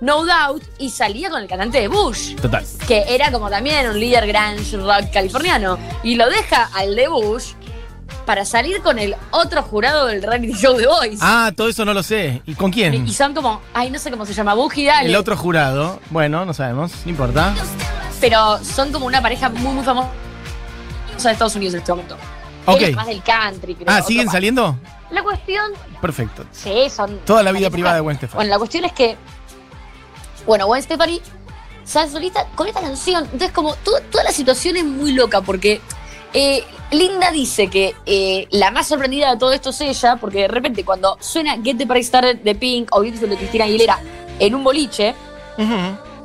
No 0.00 0.24
Doubt, 0.24 0.64
y 0.78 0.90
salía 0.90 1.30
con 1.30 1.40
el 1.40 1.46
cantante 1.46 1.78
de 1.82 1.86
Bush, 1.86 2.34
Total. 2.34 2.64
que 2.88 3.04
era 3.14 3.30
como 3.30 3.48
también 3.48 3.88
un 3.88 4.00
líder 4.00 4.26
grunge 4.26 4.76
rock 4.76 5.12
californiano, 5.12 5.78
y 6.02 6.16
lo 6.16 6.28
deja 6.28 6.68
al 6.74 6.96
de 6.96 7.06
Bush 7.06 7.52
para 8.26 8.44
salir 8.44 8.80
con 8.82 8.98
el 8.98 9.16
otro 9.30 9.62
jurado 9.62 10.06
del 10.06 10.22
reality 10.22 10.52
show 10.52 10.76
de 10.76 10.86
Voice. 10.86 11.18
Ah, 11.20 11.52
todo 11.56 11.68
eso 11.68 11.84
no 11.84 11.94
lo 11.94 12.02
sé. 12.02 12.42
¿Y 12.46 12.54
con 12.54 12.70
quién? 12.70 13.06
Y 13.06 13.12
son 13.12 13.34
como, 13.34 13.60
ay, 13.74 13.90
no 13.90 13.98
sé 13.98 14.10
cómo 14.10 14.24
se 14.26 14.34
llama, 14.34 14.54
y 14.74 14.84
Dale. 14.84 15.08
El 15.08 15.16
otro 15.16 15.36
jurado. 15.36 16.00
Bueno, 16.10 16.44
no 16.44 16.54
sabemos, 16.54 16.92
no 17.04 17.10
importa. 17.10 17.54
Pero 18.20 18.62
son 18.62 18.92
como 18.92 19.06
una 19.06 19.20
pareja 19.22 19.48
muy, 19.48 19.72
muy 19.72 19.84
famosa 19.84 20.10
de 21.22 21.32
Estados 21.32 21.56
Unidos 21.56 21.74
en 21.74 21.80
este 21.80 21.92
momento. 21.92 22.16
Ok. 22.66 22.76
Él 22.78 22.84
es 22.90 22.96
más 22.96 23.06
del 23.06 23.22
country, 23.22 23.74
creo. 23.74 23.86
Ah, 23.88 24.02
¿siguen 24.02 24.28
saliendo? 24.28 24.76
La 25.10 25.22
cuestión 25.22 25.72
Perfecto. 26.00 26.44
Sí, 26.52 26.88
son. 26.88 27.18
Toda 27.26 27.42
la 27.42 27.52
vida 27.52 27.68
privada 27.70 27.96
de 27.96 28.00
Gwen 28.00 28.16
Stefani. 28.16 28.36
Bueno, 28.36 28.50
la 28.50 28.58
cuestión 28.58 28.84
es 28.84 28.92
que. 28.92 29.16
Bueno, 30.46 30.66
Gwen 30.66 30.82
Stefani 30.82 31.20
sale 31.84 32.10
solista 32.10 32.46
con 32.54 32.66
esta 32.68 32.80
canción. 32.80 33.24
Entonces, 33.24 33.50
como 33.52 33.74
to- 33.76 34.00
toda 34.10 34.24
la 34.24 34.32
situación 34.32 34.76
es 34.76 34.84
muy 34.84 35.12
loca 35.12 35.40
porque. 35.40 35.80
Eh, 36.32 36.64
Linda 36.90 37.30
dice 37.30 37.68
que 37.68 37.94
eh, 38.06 38.46
la 38.50 38.70
más 38.70 38.88
sorprendida 38.88 39.30
de 39.30 39.38
todo 39.38 39.52
esto 39.52 39.70
es 39.70 39.80
ella, 39.80 40.16
porque 40.16 40.42
de 40.42 40.48
repente 40.48 40.84
cuando 40.84 41.16
suena 41.20 41.56
Get 41.62 41.78
the 41.78 41.86
Party 41.86 42.02
Started 42.02 42.38
de 42.38 42.54
Pink 42.54 42.88
o 42.92 43.00
Beautiful 43.00 43.30
de 43.30 43.36
Cristina 43.36 43.64
Aguilera 43.64 43.98
en 44.38 44.54
un 44.54 44.64
boliche, 44.64 45.14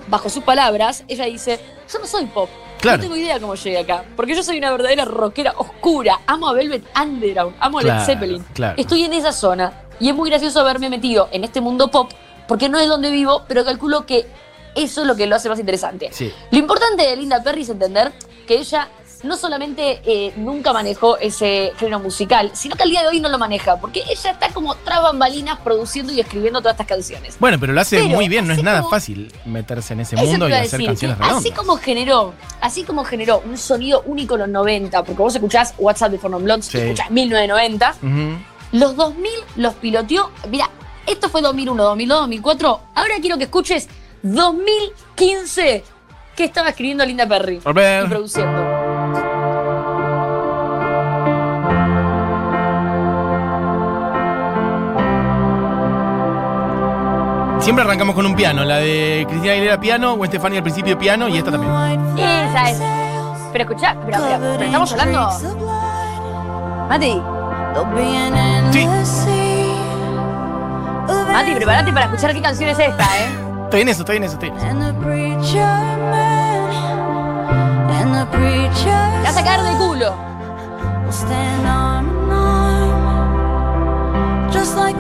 bajo 0.08 0.30
sus 0.30 0.44
palabras, 0.44 1.04
ella 1.08 1.26
dice: 1.26 1.60
Yo 1.92 2.00
no 2.00 2.06
soy 2.06 2.26
pop. 2.26 2.50
Claro. 2.80 2.98
No 2.98 3.04
tengo 3.04 3.16
idea 3.16 3.40
cómo 3.40 3.56
llegué 3.56 3.80
acá. 3.80 4.04
Porque 4.16 4.36
yo 4.36 4.44
soy 4.44 4.58
una 4.58 4.72
verdadera 4.72 5.06
rockera 5.06 5.54
oscura. 5.58 6.20
Amo 6.28 6.50
a 6.50 6.54
Velvet 6.54 6.84
Underground. 7.02 7.56
Amo 7.60 7.80
a 7.80 7.84
Led 7.84 8.06
Zeppelin. 8.06 8.44
claro. 8.54 8.76
Estoy 8.78 9.04
en 9.04 9.14
esa 9.14 9.32
zona. 9.32 9.82
Y 10.00 10.10
es 10.10 10.16
muy 10.16 10.30
gracioso 10.30 10.60
haberme 10.60 10.90
metido 10.90 11.30
en 11.32 11.44
este 11.44 11.62
mundo 11.62 11.90
pop. 11.90 12.12
Porque 12.48 12.70
no 12.70 12.78
es 12.78 12.88
donde 12.88 13.10
vivo, 13.10 13.44
pero 13.48 13.66
calculo 13.66 14.06
que 14.06 14.28
eso 14.76 15.02
es 15.02 15.08
lo 15.08 15.16
que 15.16 15.26
lo 15.26 15.36
hace 15.36 15.50
más 15.50 15.58
interesante. 15.58 16.10
Sí. 16.12 16.32
Lo 16.52 16.60
importante 16.60 17.04
de 17.08 17.16
Linda 17.16 17.42
Perry 17.42 17.62
es 17.62 17.70
entender 17.70 18.12
que 18.46 18.60
ella 18.60 18.90
no 19.26 19.36
solamente 19.38 20.02
eh, 20.06 20.34
nunca 20.38 20.72
manejó 20.72 21.18
ese 21.18 21.74
género 21.78 22.00
musical, 22.00 22.52
sino 22.54 22.76
que 22.76 22.84
al 22.84 22.90
día 22.90 23.02
de 23.02 23.08
hoy 23.10 23.20
no 23.20 23.30
lo 23.30 23.38
maneja. 23.38 23.78
Porque 23.80 24.02
ella 24.10 24.32
está 24.32 24.50
como 24.54 24.76
tras 24.76 25.02
bambalinas 25.02 25.60
produciendo 25.60 26.14
y 26.14 26.20
escribiendo 26.20 26.60
todas 26.62 26.76
estas 26.76 26.88
canciones. 26.88 27.36
Bueno, 27.40 27.60
pero 27.60 27.74
lo 27.74 27.82
hace 27.82 27.98
Pero, 27.98 28.10
muy 28.10 28.30
bien, 28.30 28.48
no 28.48 28.54
es 28.54 28.64
nada 28.64 28.80
como- 28.80 28.92
fácil 28.92 29.34
meterse 29.46 29.94
en 29.94 30.02
ese 30.02 30.16
mundo 30.16 30.48
y 30.48 30.54
hacer 30.54 30.72
decir, 30.72 30.86
canciones 30.86 31.18
que 31.18 31.24
así 31.24 31.32
redondas. 31.34 31.58
como 31.58 31.78
generó, 31.78 32.34
así 32.62 32.84
como 32.84 33.04
generó 33.04 33.42
un 33.46 33.58
sonido 33.58 34.04
único 34.06 34.36
en 34.36 34.42
los 34.42 34.50
90, 34.50 35.04
porque 35.04 35.22
vos 35.22 35.36
escuchás 35.36 35.74
WhatsApp 35.78 36.12
de 36.12 36.20
Fornon 36.20 36.44
Blondes 36.44 36.68
Sí. 36.68 36.78
escuchás 36.78 37.10
1990, 37.12 37.96
Ujú. 38.02 38.38
los 38.72 38.96
2000 38.96 39.32
los 39.58 39.74
piloteó, 39.76 40.32
mira, 40.50 40.70
esto 41.08 41.30
fue 41.30 41.42
2001, 41.42 41.84
2002, 41.84 42.20
2004, 42.22 42.80
ahora 42.96 43.16
quiero 43.22 43.38
que 43.38 43.44
escuches 43.46 43.88
2015 44.24 45.84
que 46.36 46.44
estaba 46.44 46.70
escribiendo 46.70 47.06
Linda 47.06 47.28
Perry 47.28 47.56
y 47.58 48.08
produciendo. 48.10 48.85
Siempre 57.66 57.84
arrancamos 57.84 58.14
con 58.14 58.26
un 58.28 58.36
piano. 58.36 58.64
La 58.64 58.78
de 58.78 59.26
Cristina 59.28 59.54
Aguilera 59.54 59.80
piano, 59.80 60.16
Gwen 60.18 60.30
Stefani 60.30 60.58
al 60.58 60.62
principio 60.64 60.98
piano 61.00 61.28
y 61.28 61.38
esta 61.40 61.50
también. 61.52 61.74
Esa 62.16 62.70
es. 62.70 62.80
Pero 63.52 63.64
escuchá, 63.64 63.96
pero, 64.06 64.20
pero- 64.24 64.40
pero 64.40 64.64
estamos 64.64 64.92
hablando, 64.92 65.30
Mati, 66.90 67.22
Sí. 68.72 68.88
Mati, 71.34 71.52
prepárate 71.56 71.92
para 71.92 72.06
escuchar 72.06 72.34
qué 72.34 72.42
canción 72.42 72.70
es 72.70 72.78
esta, 72.80 73.04
¿eh? 73.04 73.30
Estoy 73.64 73.82
en 73.82 73.90
eso, 73.90 74.02
estoy 74.02 74.18
en 74.18 74.24
eso, 74.26 74.34
estoy 74.34 74.50
en 74.50 74.58
eso. 74.58 74.66
Te 79.22 79.24
vas 79.24 79.38
a 79.38 79.44
caer 79.44 79.62
de 79.64 79.72
culo. 79.78 80.14
just 84.52 84.76
like 84.78 84.98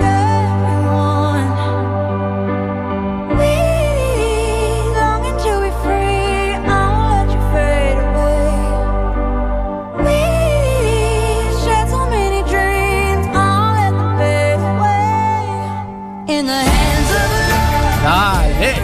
Dale. 18.35 18.75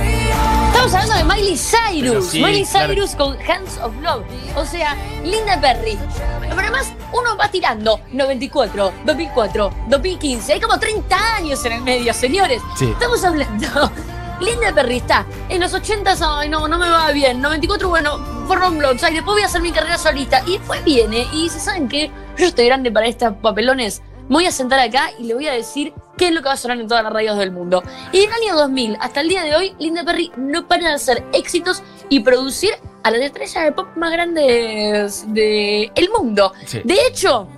Estamos 0.67 0.93
hablando 0.93 1.15
de 1.15 1.23
Miley 1.25 1.57
Cyrus. 1.57 2.27
sí, 2.27 2.41
Miley 2.41 2.65
claro. 2.65 2.93
Cyrus 2.93 3.15
con 3.15 3.37
Hands 3.41 3.77
of 3.83 3.93
Love. 4.01 4.23
O 4.55 4.65
sea, 4.65 4.95
Linda 5.23 5.59
Perry. 5.59 5.97
Pero 6.39 6.59
además, 6.61 6.93
uno 7.11 7.35
va 7.35 7.49
tirando 7.49 7.99
94, 8.13 8.93
2004, 9.05 9.73
2015. 9.89 10.53
Hay 10.53 10.61
como 10.61 10.79
30 10.79 11.35
años 11.35 11.65
en 11.65 11.73
el 11.73 11.81
medio, 11.81 12.13
señores. 12.13 12.61
Sí. 12.77 12.85
Estamos 12.91 13.23
hablando. 13.25 13.91
Linda 14.39 14.73
Perry 14.73 14.97
está 14.97 15.25
en 15.49 15.59
los 15.59 15.73
80, 15.73 16.15
ay 16.39 16.49
no, 16.49 16.67
no 16.67 16.79
me 16.79 16.89
va 16.89 17.11
bien. 17.11 17.41
94, 17.41 17.89
bueno, 17.89 18.17
por 18.47 18.57
Blondes, 18.71 19.03
ay, 19.03 19.13
después 19.13 19.35
voy 19.35 19.43
a 19.43 19.47
hacer 19.47 19.61
mi 19.61 19.71
carrera 19.71 19.97
solista. 19.97 20.41
Y 20.47 20.57
después 20.57 20.83
viene 20.83 21.27
y 21.33 21.43
dice, 21.43 21.59
¿saben 21.59 21.89
qué? 21.89 22.09
Yo 22.37 22.47
estoy 22.47 22.65
grande 22.67 22.91
para 22.91 23.05
estos 23.05 23.33
papelones. 23.41 24.01
Me 24.31 24.37
voy 24.37 24.45
a 24.45 24.51
sentar 24.51 24.79
acá 24.79 25.09
y 25.19 25.23
le 25.23 25.33
voy 25.33 25.45
a 25.47 25.51
decir 25.51 25.93
qué 26.17 26.27
es 26.29 26.33
lo 26.33 26.41
que 26.41 26.47
va 26.47 26.53
a 26.53 26.57
sonar 26.57 26.79
en 26.79 26.87
todas 26.87 27.03
las 27.03 27.11
radios 27.11 27.37
del 27.37 27.51
mundo. 27.51 27.83
Y 28.13 28.21
del 28.21 28.29
año 28.31 28.55
2000 28.55 28.97
hasta 29.01 29.19
el 29.19 29.27
día 29.27 29.43
de 29.43 29.53
hoy, 29.57 29.75
Linda 29.77 30.05
Perry 30.05 30.31
no 30.37 30.67
para 30.69 30.87
de 30.87 30.93
hacer 30.93 31.25
éxitos 31.33 31.83
y 32.07 32.21
producir 32.21 32.71
a 33.03 33.11
las 33.11 33.19
estrellas 33.19 33.65
de 33.65 33.71
pop 33.73 33.87
más 33.97 34.09
grandes 34.11 35.25
del 35.33 36.09
mundo. 36.17 36.53
Sí. 36.65 36.79
De 36.85 36.95
hecho, 37.07 37.49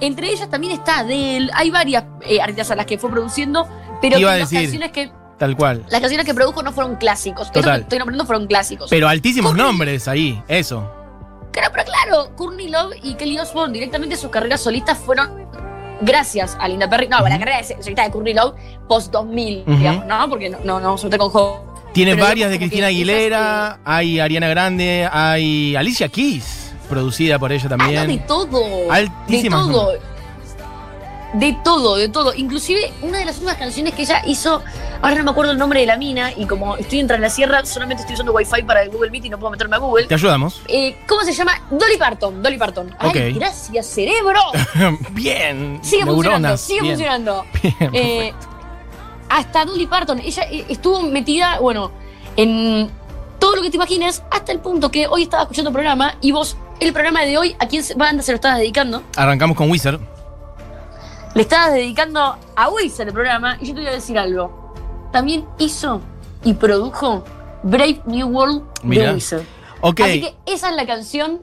entre 0.00 0.30
ellas 0.30 0.48
también 0.48 0.74
está 0.74 1.00
Adele. 1.00 1.50
Hay 1.54 1.70
varias 1.70 2.04
eh, 2.20 2.40
artistas 2.40 2.70
a 2.70 2.76
las 2.76 2.86
que 2.86 2.98
fue 2.98 3.10
produciendo, 3.10 3.66
pero 4.00 4.16
Iba 4.16 4.30
que 4.30 4.34
a 4.36 4.38
las 4.38 4.50
decir. 4.50 4.66
canciones 4.68 4.92
que 4.92 5.10
Tal 5.38 5.56
cual. 5.56 5.84
las 5.88 6.00
canciones 6.00 6.24
que 6.24 6.34
produjo 6.34 6.62
no 6.62 6.70
fueron 6.72 6.94
clásicos. 6.96 7.50
Total. 7.50 7.78
que 7.78 7.82
estoy 7.82 7.98
nombrando 7.98 8.24
fueron 8.26 8.46
clásicos. 8.46 8.90
Pero 8.90 9.08
altísimos 9.08 9.52
Courtney- 9.54 9.62
nombres 9.66 10.06
ahí, 10.06 10.40
eso. 10.46 10.88
Claro, 11.50 11.70
pero 11.72 11.84
claro, 11.84 12.36
Courtney 12.36 12.68
Love 12.68 12.94
y 13.02 13.14
Kelly 13.14 13.38
Osbourne 13.40 13.74
directamente 13.74 14.14
sus 14.16 14.30
carreras 14.30 14.60
solistas 14.62 14.96
fueron 14.98 15.41
gracias 16.02 16.56
a 16.60 16.68
Linda 16.68 16.88
Perry. 16.88 17.08
No, 17.08 17.20
la 17.20 17.38
carrera 17.38 17.58
de 17.58 17.64
solista 17.64 18.04
de 18.04 18.10
Courtney 18.10 18.34
Love 18.34 18.54
post 18.88 19.12
2000, 19.12 19.62
Ujú. 19.66 19.76
digamos, 19.76 20.06
¿no? 20.06 20.28
Porque 20.28 20.50
no, 20.50 20.58
no, 20.64 20.80
no 20.80 20.94
meter 20.96 21.18
con 21.18 21.30
juego. 21.30 21.72
Tiene 21.92 22.14
varias 22.14 22.50
de 22.50 22.58
Cristina 22.58 22.86
que 22.86 22.94
Aguilera, 22.94 23.78
hay 23.84 24.18
Ariana 24.18 24.48
Grande, 24.48 25.08
hay 25.12 25.76
Alicia 25.76 26.08
Keys, 26.08 26.72
producida 26.88 27.38
por 27.38 27.52
ella 27.52 27.68
Ah, 27.70 27.76
no, 27.76 27.86
de 27.88 27.94
también. 27.96 28.26
todo. 28.26 28.90
Altísimas 28.90 29.66
De 29.66 29.72
todo. 29.72 29.92
De 31.34 31.56
todo, 31.64 31.96
de 31.96 32.08
todo. 32.08 32.34
Inclusive, 32.34 32.92
una 33.02 33.18
de 33.18 33.24
las 33.24 33.36
últimas 33.36 33.56
canciones 33.56 33.94
que 33.94 34.02
ella 34.02 34.22
hizo, 34.26 34.62
ahora 35.00 35.16
no 35.16 35.24
me 35.24 35.30
acuerdo 35.30 35.52
el 35.52 35.58
nombre 35.58 35.80
de 35.80 35.86
la 35.86 35.96
mina, 35.96 36.30
y 36.36 36.44
como 36.46 36.76
estoy 36.76 37.00
entre 37.00 37.18
la 37.18 37.30
sierra, 37.30 37.64
solamente 37.64 38.02
estoy 38.02 38.14
usando 38.14 38.32
Wi-Fi 38.32 38.62
para 38.64 38.82
el 38.82 38.90
Google 38.90 39.10
Meet 39.10 39.24
y 39.24 39.30
no 39.30 39.38
puedo 39.38 39.50
meterme 39.50 39.76
a 39.76 39.78
Google. 39.78 40.04
Te 40.06 40.14
ayudamos. 40.14 40.60
Eh, 40.68 40.94
¿Cómo 41.08 41.22
se 41.22 41.32
llama? 41.32 41.52
Dolly 41.70 41.96
Parton. 41.96 42.42
Dolly 42.42 42.58
Parton. 42.58 42.94
Ay, 42.98 43.32
gracias, 43.32 43.86
cerebro. 43.86 44.40
bien. 45.12 45.78
Sigue 45.82 46.04
funcionando, 46.04 46.56
sigue 46.58 46.82
bien. 46.82 46.94
funcionando. 46.96 47.44
Bien, 47.62 47.90
Eh, 47.94 48.34
hasta 49.30 49.64
Dolly 49.64 49.86
Parton, 49.86 50.18
ella 50.18 50.42
eh, 50.50 50.66
estuvo 50.68 51.00
metida, 51.02 51.58
bueno, 51.60 51.90
en 52.36 52.90
todo 53.38 53.56
lo 53.56 53.62
que 53.62 53.70
te 53.70 53.76
imagines, 53.76 54.22
hasta 54.30 54.52
el 54.52 54.58
punto 54.60 54.90
que 54.90 55.06
hoy 55.06 55.22
estaba 55.22 55.44
escuchando 55.44 55.70
el 55.70 55.74
programa 55.74 56.14
y 56.20 56.32
vos, 56.32 56.56
el 56.80 56.92
programa 56.92 57.22
de 57.22 57.38
hoy, 57.38 57.56
¿a 57.58 57.66
quién 57.66 57.82
se- 57.82 57.94
banda 57.94 58.22
se 58.22 58.32
lo 58.32 58.36
estabas 58.36 58.58
dedicando? 58.58 59.02
Arrancamos 59.16 59.56
con 59.56 59.70
Wizard. 59.70 59.98
Le 61.34 61.42
estabas 61.42 61.72
dedicando 61.72 62.36
a 62.56 62.68
Wizard 62.68 63.08
el 63.08 63.14
programa 63.14 63.56
y 63.60 63.66
yo 63.66 63.74
te 63.74 63.80
voy 63.80 63.88
a 63.88 63.92
decir 63.92 64.18
algo. 64.18 64.74
También 65.12 65.46
hizo 65.58 66.00
y 66.44 66.52
produjo 66.54 67.24
Brave 67.62 68.02
New 68.06 68.28
World 68.28 68.62
Mira. 68.82 69.08
de 69.08 69.14
Wizard. 69.14 69.42
Así 69.82 70.20
que 70.20 70.34
esa 70.46 70.68
es 70.70 70.76
la 70.76 70.86
canción 70.86 71.40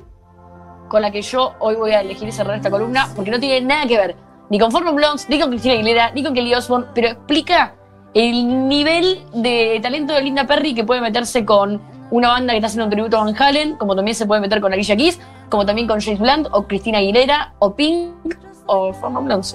con 0.90 1.02
la 1.02 1.12
que 1.12 1.22
yo 1.22 1.54
hoy 1.60 1.76
voy 1.76 1.92
a 1.92 2.02
elegir 2.02 2.32
cerrar 2.32 2.56
esta 2.56 2.70
columna, 2.70 3.10
porque 3.16 3.32
no 3.32 3.40
tiene 3.40 3.66
nada 3.66 3.88
que 3.88 3.98
ver 3.98 4.16
ni 4.50 4.60
con 4.60 4.72
Forno 4.72 4.94
Blondes, 4.94 5.28
ni 5.30 5.40
con 5.40 5.50
Cristina 5.50 5.76
Aguilera, 5.76 6.12
ni 6.12 6.24
con 6.24 6.34
Kelly 6.34 6.54
Osbourne, 6.54 6.88
pero 6.94 7.10
explica 7.10 7.76
el 8.14 8.68
nivel 8.68 9.24
de 9.34 9.80
talento 9.82 10.14
de 10.14 10.22
Linda 10.22 10.48
Perry 10.48 10.74
que 10.74 10.84
puede 10.84 11.02
meterse 11.02 11.46
con 11.46 11.82
una 12.12 12.30
banda 12.30 12.54
que 12.54 12.58
está 12.58 12.68
haciendo 12.68 12.86
un 12.86 12.92
tributo 12.92 13.18
a 13.18 13.24
Van 13.24 13.36
Halen, 13.38 13.76
como 13.78 13.96
también 13.96 14.16
se 14.16 14.26
puede 14.26 14.42
meter 14.42 14.62
con 14.62 14.74
Alicia 14.74 14.98
Keys, 14.98 15.20
como 15.50 15.66
también 15.66 15.88
con 15.88 16.02
James 16.02 16.20
Blunt, 16.20 16.48
o 16.52 16.68
Cristina 16.68 16.98
Aguilera, 16.98 17.54
o 17.60 17.76
Pink, 17.76 18.36
o. 18.70 18.94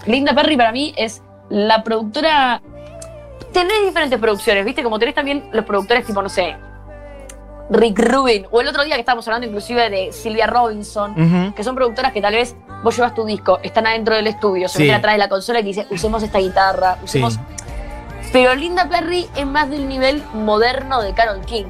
Linda 0.07 0.35
Perry 0.35 0.57
para 0.57 0.73
mí 0.73 0.93
es 0.97 1.23
la 1.51 1.83
productora... 1.83 2.61
Tenés 3.53 3.85
diferentes 3.87 4.19
producciones, 4.19 4.65
¿viste? 4.65 4.83
Como 4.83 4.99
tenés 4.99 5.15
también 5.15 5.49
los 5.53 5.65
productores 5.65 6.05
tipo, 6.05 6.21
no 6.23 6.29
sé, 6.29 6.57
Rick 7.71 7.99
Rubin, 7.99 8.47
o 8.51 8.61
el 8.61 8.69
otro 8.69 8.83
día 8.85 8.95
que 8.97 9.01
estábamos 9.01 9.27
hablando 9.29 9.47
inclusive 9.47 9.89
de 9.91 10.13
Silvia 10.13 10.47
Robinson, 10.49 11.53
que 11.55 11.63
son 11.63 11.75
productoras 11.77 12.13
que 12.13 12.21
tal 12.21 12.35
vez 12.35 12.57
vos 12.83 12.97
llevas 12.97 13.15
tu 13.15 13.25
disco, 13.25 13.61
están 13.63 13.87
adentro 13.87 14.17
del 14.17 14.27
estudio, 14.27 14.69
se 14.69 14.79
Sí. 14.79 14.83
meten 14.83 14.97
atrás 14.97 15.15
de 15.15 15.19
la 15.19 15.29
consola 15.29 15.61
y 15.61 15.63
te 15.63 15.69
dicen, 15.69 15.87
usemos 15.91 16.23
esta 16.23 16.39
guitarra, 16.41 16.97
Sí. 17.05 17.05
usemos... 17.05 17.39
Pero 18.33 18.55
Linda 18.57 18.89
Perry 18.89 19.29
es 19.37 19.47
más 19.47 19.71
del 19.71 19.89
nivel 19.89 20.21
moderno 20.35 21.01
de 21.01 21.15
Carol 21.15 21.41
King. 21.47 21.67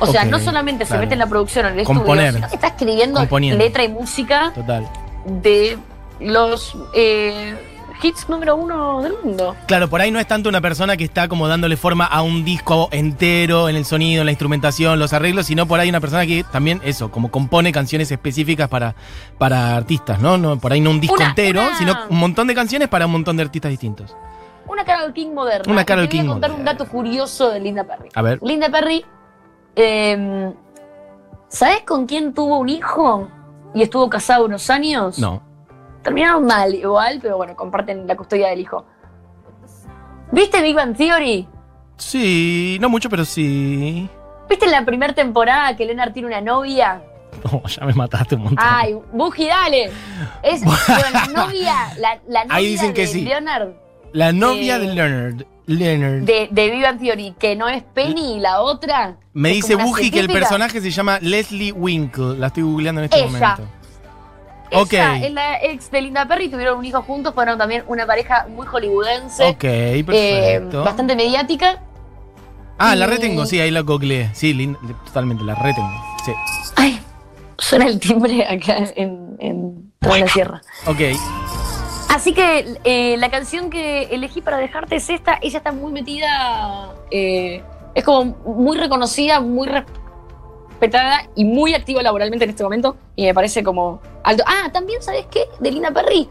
O 0.00 0.06
sea, 0.06 0.24
no 0.24 0.38
solamente 0.38 0.84
claro. 0.86 0.98
se 1.00 1.04
mete 1.04 1.12
en 1.12 1.18
la 1.20 1.26
producción, 1.26 1.66
en 1.66 1.78
el 1.78 1.84
Componer. 1.84 2.26
estudio, 2.28 2.32
sino 2.38 2.48
que 2.48 2.54
está 2.54 2.66
escribiendo 2.68 3.20
letra 3.58 3.84
y 3.84 3.88
música 3.88 4.52
Total. 4.54 4.88
de 5.26 5.78
los 6.20 6.76
eh, 6.94 7.54
hits 8.02 8.28
número 8.28 8.56
uno 8.56 9.00
del 9.02 9.14
mundo. 9.24 9.54
Claro, 9.66 9.88
por 9.88 10.00
ahí 10.00 10.10
no 10.10 10.18
es 10.18 10.26
tanto 10.26 10.48
una 10.48 10.60
persona 10.60 10.96
que 10.96 11.04
está 11.04 11.28
como 11.28 11.46
dándole 11.48 11.76
forma 11.76 12.04
a 12.04 12.22
un 12.22 12.44
disco 12.44 12.88
entero 12.92 13.68
en 13.68 13.76
el 13.76 13.84
sonido, 13.84 14.22
en 14.22 14.26
la 14.26 14.32
instrumentación, 14.32 14.98
los 14.98 15.12
arreglos, 15.12 15.46
sino 15.46 15.66
por 15.66 15.78
ahí 15.80 15.88
una 15.88 16.00
persona 16.00 16.26
que 16.26 16.44
también 16.50 16.80
eso, 16.84 17.10
como 17.10 17.30
compone 17.30 17.70
canciones 17.72 18.10
específicas 18.10 18.68
para, 18.68 18.94
para 19.38 19.76
artistas, 19.76 20.20
¿no? 20.20 20.36
no 20.38 20.58
Por 20.58 20.72
ahí 20.72 20.80
no 20.80 20.90
un 20.90 21.00
disco 21.00 21.16
Una- 21.16 21.28
entero, 21.28 21.60
una- 21.62 21.78
sino 21.78 21.94
un 22.10 22.18
montón 22.18 22.46
de 22.48 22.54
canciones 22.54 22.88
para 22.88 23.06
un 23.06 23.12
montón 23.12 23.36
de 23.36 23.42
artistas 23.44 23.70
distintos. 23.70 24.16
Una 24.66 24.84
Carol 24.84 25.12
King 25.12 25.30
moderna. 25.34 25.70
Una 25.72 25.84
Carol 25.84 26.08
te 26.08 26.16
voy 26.16 26.20
King 26.22 26.28
a 26.28 26.32
contar 26.32 26.52
un 26.52 26.64
dato 26.64 26.86
curioso 26.86 27.50
de 27.50 27.60
Linda 27.60 27.84
Perry. 27.84 28.08
A 28.14 28.22
ver. 28.22 28.38
Linda 28.42 28.68
Perry, 28.70 29.04
eh, 29.76 30.52
¿sabes 31.48 31.82
con 31.86 32.06
quién 32.06 32.32
tuvo 32.32 32.58
un 32.58 32.68
hijo? 32.68 33.28
Y 33.74 33.82
estuvo 33.82 34.08
casado 34.08 34.44
unos 34.44 34.68
años. 34.70 35.18
No. 35.18 35.42
Terminaron 36.02 36.44
mal 36.44 36.74
igual, 36.74 37.18
pero 37.22 37.36
bueno, 37.36 37.54
comparten 37.54 38.06
la 38.06 38.16
custodia 38.16 38.48
del 38.48 38.60
hijo. 38.60 38.84
¿Viste 40.32 40.62
Big 40.62 40.74
Bang 40.74 40.96
Theory? 40.96 41.46
Sí, 41.96 42.78
no 42.80 42.88
mucho, 42.88 43.08
pero 43.08 43.24
sí. 43.24 44.08
¿Viste 44.48 44.66
la 44.66 44.84
primera 44.84 45.12
temporada 45.12 45.76
que 45.76 45.84
Leonard 45.84 46.12
tiene 46.12 46.28
una 46.28 46.40
novia? 46.40 47.02
No, 47.44 47.62
ya 47.66 47.84
me 47.84 47.92
mataste 47.92 48.34
un 48.34 48.42
montón. 48.42 48.64
Ay, 48.66 48.96
Buji, 49.12 49.46
dale. 49.46 49.90
Es 50.42 50.62
la 51.12 51.26
novia, 51.32 51.74
la, 51.98 52.18
la 52.26 52.44
novia 52.44 52.56
Ahí 52.56 52.66
dicen 52.66 52.88
de 52.88 52.94
que 52.94 53.06
sí. 53.06 53.22
Leonard 53.22 53.70
La 54.12 54.32
novia 54.32 54.76
eh, 54.76 54.78
de 54.80 54.94
Leonard. 54.94 55.42
Leonard. 55.66 56.22
de, 56.24 56.48
de 56.50 56.96
Theory, 56.98 57.34
que 57.38 57.54
no 57.54 57.68
es 57.68 57.82
Penny 57.84 58.36
y 58.36 58.40
la 58.40 58.60
otra. 58.62 59.16
me 59.32 59.50
dice 59.50 59.76
Buji 59.76 60.10
que 60.10 60.20
el 60.20 60.28
personaje 60.28 60.80
se 60.80 60.90
llama 60.90 61.18
Leslie 61.20 61.72
Winkle. 61.72 62.36
La 62.36 62.48
estoy 62.48 62.64
googleando 62.64 63.00
en 63.00 63.04
este 63.04 63.18
Ella. 63.20 63.26
momento. 63.26 63.81
Ok. 64.74 64.92
Ella 64.92 65.16
es 65.26 65.32
la 65.32 65.62
ex 65.62 65.90
de 65.90 66.00
Linda 66.02 66.26
Perry, 66.26 66.48
tuvieron 66.48 66.78
un 66.78 66.84
hijo 66.84 67.02
juntos, 67.02 67.34
fueron 67.34 67.58
también 67.58 67.84
una 67.86 68.06
pareja 68.06 68.46
muy 68.48 68.66
hollywoodense. 68.66 69.44
Ok, 69.44 69.64
eh, 69.64 70.04
perfecto. 70.04 70.84
bastante 70.84 71.14
mediática. 71.16 71.82
Ah, 72.78 72.94
la 72.96 73.06
retengo, 73.06 73.46
sí, 73.46 73.60
ahí 73.60 73.70
la 73.70 73.80
googleé. 73.80 74.30
Sí, 74.34 74.54
lin- 74.54 74.76
totalmente, 75.06 75.44
la 75.44 75.54
retengo. 75.54 75.90
Sí. 76.24 76.32
Ay, 76.76 77.00
suena 77.58 77.86
el 77.86 78.00
timbre 78.00 78.44
acá 78.44 78.78
en, 78.96 79.36
en 79.38 79.92
toda 80.00 80.18
la 80.18 80.26
sierra. 80.28 80.60
Ok. 80.86 81.00
Así 82.08 82.34
que 82.34 82.76
eh, 82.84 83.16
la 83.18 83.30
canción 83.30 83.70
que 83.70 84.04
elegí 84.04 84.42
para 84.42 84.56
dejarte 84.58 84.96
es 84.96 85.08
esta. 85.10 85.38
Ella 85.40 85.58
está 85.58 85.72
muy 85.72 85.92
metida, 85.92 86.90
eh, 87.10 87.62
es 87.94 88.04
como 88.04 88.36
muy 88.44 88.76
reconocida, 88.76 89.40
muy 89.40 89.68
respetada 90.82 91.28
y 91.36 91.44
muy 91.44 91.74
activa 91.74 92.02
laboralmente 92.02 92.44
en 92.44 92.50
este 92.50 92.64
momento. 92.64 92.96
Y 93.14 93.24
me 93.24 93.34
parece 93.34 93.62
como 93.62 94.00
alto. 94.24 94.42
Ah, 94.46 94.70
también, 94.72 95.00
¿sabes 95.02 95.26
qué? 95.30 95.44
De 95.60 95.70
Linda 95.70 95.90
Perry. 95.92 96.28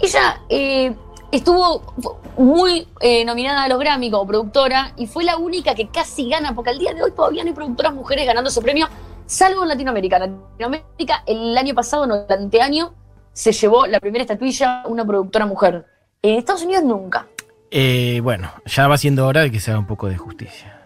Ella 0.00 0.40
eh, 0.48 0.92
estuvo 1.30 1.94
muy 2.36 2.88
eh, 3.00 3.24
nominada 3.24 3.64
a 3.64 3.68
los 3.68 3.78
Grammy 3.78 4.10
como 4.10 4.26
productora 4.26 4.92
y 4.96 5.06
fue 5.06 5.24
la 5.24 5.36
única 5.36 5.74
que 5.74 5.88
casi 5.88 6.28
gana, 6.28 6.54
porque 6.54 6.70
al 6.70 6.78
día 6.78 6.92
de 6.92 7.02
hoy 7.02 7.12
todavía 7.12 7.44
no 7.44 7.50
hay 7.50 7.54
productoras 7.54 7.94
mujeres 7.94 8.26
ganando 8.26 8.50
ese 8.50 8.60
premio, 8.60 8.88
salvo 9.26 9.62
en 9.62 9.68
Latinoamérica. 9.68 10.18
Latinoamérica, 10.18 11.22
el 11.26 11.56
año 11.56 11.74
pasado, 11.74 12.06
no, 12.06 12.16
el 12.16 12.26
anteaño, 12.28 12.94
se 13.32 13.52
llevó 13.52 13.86
la 13.86 14.00
primera 14.00 14.22
estatuilla 14.22 14.82
una 14.86 15.04
productora 15.04 15.46
mujer. 15.46 15.86
En 16.20 16.38
Estados 16.38 16.62
Unidos 16.62 16.84
nunca. 16.84 17.28
Eh, 17.70 18.20
bueno, 18.22 18.52
ya 18.66 18.86
va 18.88 18.98
siendo 18.98 19.26
hora 19.26 19.42
de 19.42 19.50
que 19.50 19.60
se 19.60 19.70
haga 19.70 19.80
un 19.80 19.86
poco 19.86 20.08
de 20.08 20.16
justicia. 20.16 20.81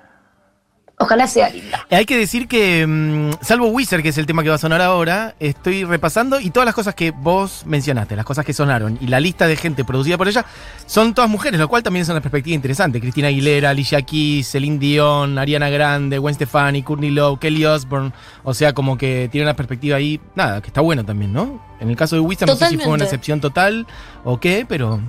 Ojalá 0.98 1.26
sea 1.26 1.50
linda. 1.50 1.86
Hay 1.90 2.06
que 2.06 2.16
decir 2.16 2.48
que, 2.48 2.86
mm, 2.86 3.42
salvo 3.42 3.66
Wizard, 3.66 4.02
que 4.02 4.08
es 4.08 4.16
el 4.16 4.24
tema 4.24 4.42
que 4.42 4.48
va 4.48 4.54
a 4.54 4.58
sonar 4.58 4.80
ahora, 4.80 5.34
estoy 5.38 5.84
repasando 5.84 6.40
y 6.40 6.48
todas 6.48 6.64
las 6.64 6.74
cosas 6.74 6.94
que 6.94 7.10
vos 7.10 7.64
mencionaste, 7.66 8.16
las 8.16 8.24
cosas 8.24 8.46
que 8.46 8.54
sonaron 8.54 8.96
y 9.02 9.08
la 9.08 9.20
lista 9.20 9.46
de 9.46 9.56
gente 9.56 9.84
producida 9.84 10.16
por 10.16 10.26
ella, 10.26 10.46
son 10.86 11.12
todas 11.12 11.28
mujeres, 11.28 11.60
lo 11.60 11.68
cual 11.68 11.82
también 11.82 12.02
es 12.02 12.08
una 12.08 12.22
perspectiva 12.22 12.54
interesante. 12.54 12.98
Cristina 12.98 13.28
Aguilera, 13.28 13.70
Alicia 13.70 14.00
Keys, 14.00 14.48
Celine 14.48 14.78
Dion, 14.78 15.38
Ariana 15.38 15.68
Grande, 15.68 16.16
Gwen 16.16 16.34
Stefani, 16.34 16.82
Courtney 16.82 17.10
Love, 17.10 17.40
Kelly 17.40 17.66
Osbourne. 17.66 18.12
O 18.42 18.54
sea, 18.54 18.72
como 18.72 18.96
que 18.96 19.28
tiene 19.30 19.46
una 19.46 19.54
perspectiva 19.54 19.98
ahí, 19.98 20.18
nada, 20.34 20.62
que 20.62 20.68
está 20.68 20.80
bueno 20.80 21.04
también, 21.04 21.30
¿no? 21.30 21.62
En 21.78 21.90
el 21.90 21.96
caso 21.96 22.16
de 22.16 22.20
Wizard, 22.20 22.48
no 22.48 22.56
sé 22.56 22.68
si 22.68 22.78
fue 22.78 22.94
una 22.94 23.04
excepción 23.04 23.42
total 23.42 23.86
o 24.24 24.40
qué, 24.40 24.64
pero 24.66 25.00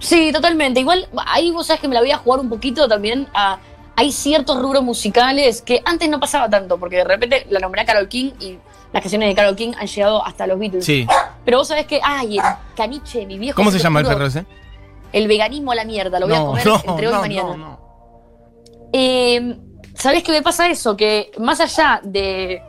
Sí, 0.00 0.32
totalmente. 0.32 0.80
Igual 0.80 1.08
ahí 1.26 1.50
vos 1.50 1.66
sabés 1.66 1.80
que 1.82 1.88
me 1.88 1.94
la 1.94 2.00
voy 2.00 2.10
a 2.10 2.16
jugar 2.16 2.40
un 2.40 2.48
poquito 2.48 2.88
también 2.88 3.28
a. 3.34 3.58
Hay 4.00 4.12
ciertos 4.12 4.58
rubros 4.58 4.82
musicales 4.82 5.60
que 5.60 5.82
antes 5.84 6.08
no 6.08 6.18
pasaba 6.18 6.48
tanto, 6.48 6.78
porque 6.78 6.96
de 6.96 7.04
repente 7.04 7.46
la 7.50 7.60
nombré 7.60 7.82
a 7.82 7.84
Carol 7.84 8.08
King 8.08 8.30
y 8.40 8.58
las 8.94 9.02
canciones 9.02 9.28
de 9.28 9.34
Carol 9.34 9.54
King 9.54 9.72
han 9.78 9.86
llegado 9.86 10.24
hasta 10.24 10.46
los 10.46 10.58
Beatles. 10.58 10.86
sí. 10.86 11.06
Pero 11.44 11.58
vos 11.58 11.68
sabés 11.68 11.84
que, 11.84 12.00
ay, 12.02 12.38
el 12.38 12.44
caniche, 12.74 13.26
mi 13.26 13.38
viejo. 13.38 13.56
¿Cómo 13.56 13.70
se 13.70 13.78
llama 13.78 14.00
el 14.00 14.06
perro 14.06 14.24
ese? 14.24 14.46
El 15.12 15.28
veganismo 15.28 15.72
a 15.72 15.74
la 15.74 15.84
mierda, 15.84 16.18
lo 16.18 16.28
voy 16.28 16.34
a 16.34 16.40
comer 16.40 16.66
entre 16.86 17.08
hoy 17.08 17.14
y 17.14 17.18
mañana. 17.18 17.78
Eh, 18.90 19.58
¿Sabés 19.92 20.22
qué 20.22 20.32
me 20.32 20.40
pasa 20.40 20.70
eso? 20.70 20.96
Que 20.96 21.30
más 21.38 21.60
allá 21.60 22.00
de, 22.02 22.62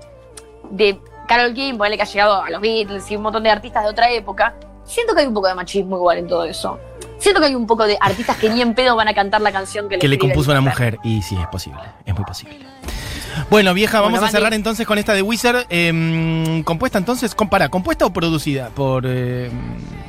de 0.70 1.00
Carol 1.30 1.54
King, 1.54 1.78
ponele 1.78 1.96
que 1.96 2.04
ha 2.04 2.08
llegado 2.08 2.42
a 2.44 2.50
los 2.50 2.60
Beatles 2.60 3.10
y 3.10 3.16
un 3.16 3.22
montón 3.22 3.44
de 3.44 3.52
artistas 3.52 3.86
de 3.86 3.90
otra 3.90 4.12
época, 4.12 4.56
siento 4.84 5.16
que 5.16 5.22
hay 5.22 5.28
un 5.28 5.34
poco 5.34 5.48
de 5.48 5.56
machismo 5.56 5.96
igual 5.96 6.18
en 6.18 6.28
todo 6.28 6.44
eso. 6.44 6.78
Siento 7.22 7.40
que 7.40 7.48
hay 7.48 7.56
un 7.56 7.68
poco 7.68 7.86
de 7.86 7.98
artistas 8.02 8.36
que 8.38 8.50
ni 8.50 8.62
en 8.62 8.74
pedo 8.74 8.96
van 8.96 9.08
a 9.08 9.14
cantar 9.14 9.42
la 9.42 9.52
canción 9.52 9.88
que, 9.88 9.98
que 10.00 10.08
le 10.08 10.18
compuso 10.18 10.52
una 10.52 10.60
mujer. 10.62 10.98
Y 11.04 11.22
sí, 11.22 11.38
es 11.40 11.48
posible, 11.48 11.80
es 12.06 12.14
muy 12.16 12.26
posible. 12.26 12.58
Bueno, 13.50 13.74
vieja, 13.74 14.02
Bueno, 14.02 14.16
vamos 14.18 14.28
a 14.28 14.32
cerrar 14.32 14.54
entonces 14.54 14.86
con 14.86 14.98
esta 14.98 15.14
de 15.14 15.22
Wizard. 15.22 15.66
em, 15.70 16.64
compuesta 16.64 16.98
entonces, 16.98 17.34
compara, 17.34 17.70
¿compuesta 17.70 18.06
o 18.06 18.12
producida? 18.12 18.70
Por. 18.70 19.06
em, 19.06 19.52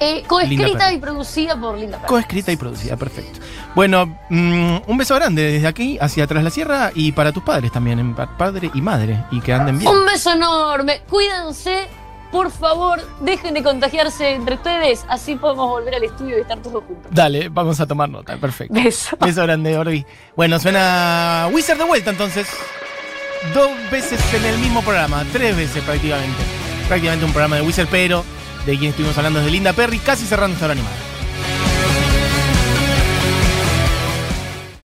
Eh, 0.00 0.24
coescrita 0.26 0.92
y 0.92 0.98
producida 0.98 1.58
por 1.60 1.78
Linda 1.78 1.98
coescrita 1.98 2.50
y 2.50 2.56
producida, 2.56 2.96
perfecto. 2.96 3.38
Bueno, 3.76 4.18
mm, 4.28 4.76
un 4.88 4.98
beso 4.98 5.14
grande 5.14 5.42
desde 5.52 5.68
aquí 5.68 5.98
hacia 6.00 6.24
atrás 6.24 6.42
la 6.42 6.50
sierra 6.50 6.90
y 6.94 7.12
para 7.12 7.30
tus 7.30 7.42
padres 7.44 7.70
también, 7.70 8.14
padre 8.14 8.70
y 8.74 8.80
madre, 8.80 9.22
y 9.30 9.40
que 9.40 9.52
anden 9.52 9.78
bien. 9.78 9.90
Un 9.92 10.04
beso 10.04 10.32
enorme. 10.32 11.02
Cuídense. 11.08 11.86
Por 12.32 12.50
favor, 12.50 13.00
dejen 13.20 13.52
de 13.52 13.62
contagiarse 13.62 14.30
entre 14.30 14.54
ustedes. 14.54 15.04
Así 15.08 15.36
podemos 15.36 15.68
volver 15.68 15.94
al 15.94 16.04
estudio 16.04 16.38
y 16.38 16.40
estar 16.40 16.58
todos 16.62 16.82
juntos. 16.84 17.12
Dale, 17.12 17.50
vamos 17.50 17.78
a 17.78 17.86
tomar 17.86 18.08
nota, 18.08 18.38
perfecto. 18.38 18.74
Beso. 18.74 19.16
Beso 19.20 19.42
grande, 19.42 19.76
Orbi. 19.76 20.04
Bueno, 20.34 20.58
suena 20.58 21.48
Wizard 21.52 21.76
de 21.78 21.84
vuelta 21.84 22.10
entonces. 22.10 22.48
Dos 23.54 23.70
veces 23.90 24.20
en 24.34 24.44
el 24.46 24.58
mismo 24.58 24.82
programa, 24.82 25.24
tres 25.30 25.54
veces 25.54 25.82
prácticamente. 25.84 26.42
Prácticamente 26.88 27.26
un 27.26 27.32
programa 27.32 27.56
de 27.56 27.62
Wizard, 27.62 27.88
pero 27.90 28.24
de 28.64 28.78
quien 28.78 28.90
estuvimos 28.90 29.16
hablando 29.18 29.40
es 29.40 29.44
de 29.44 29.50
Linda 29.50 29.72
Perry, 29.74 29.98
casi 29.98 30.24
cerrando 30.24 30.54
esta 30.54 30.66
hora 30.66 30.72
animada. 30.72 31.11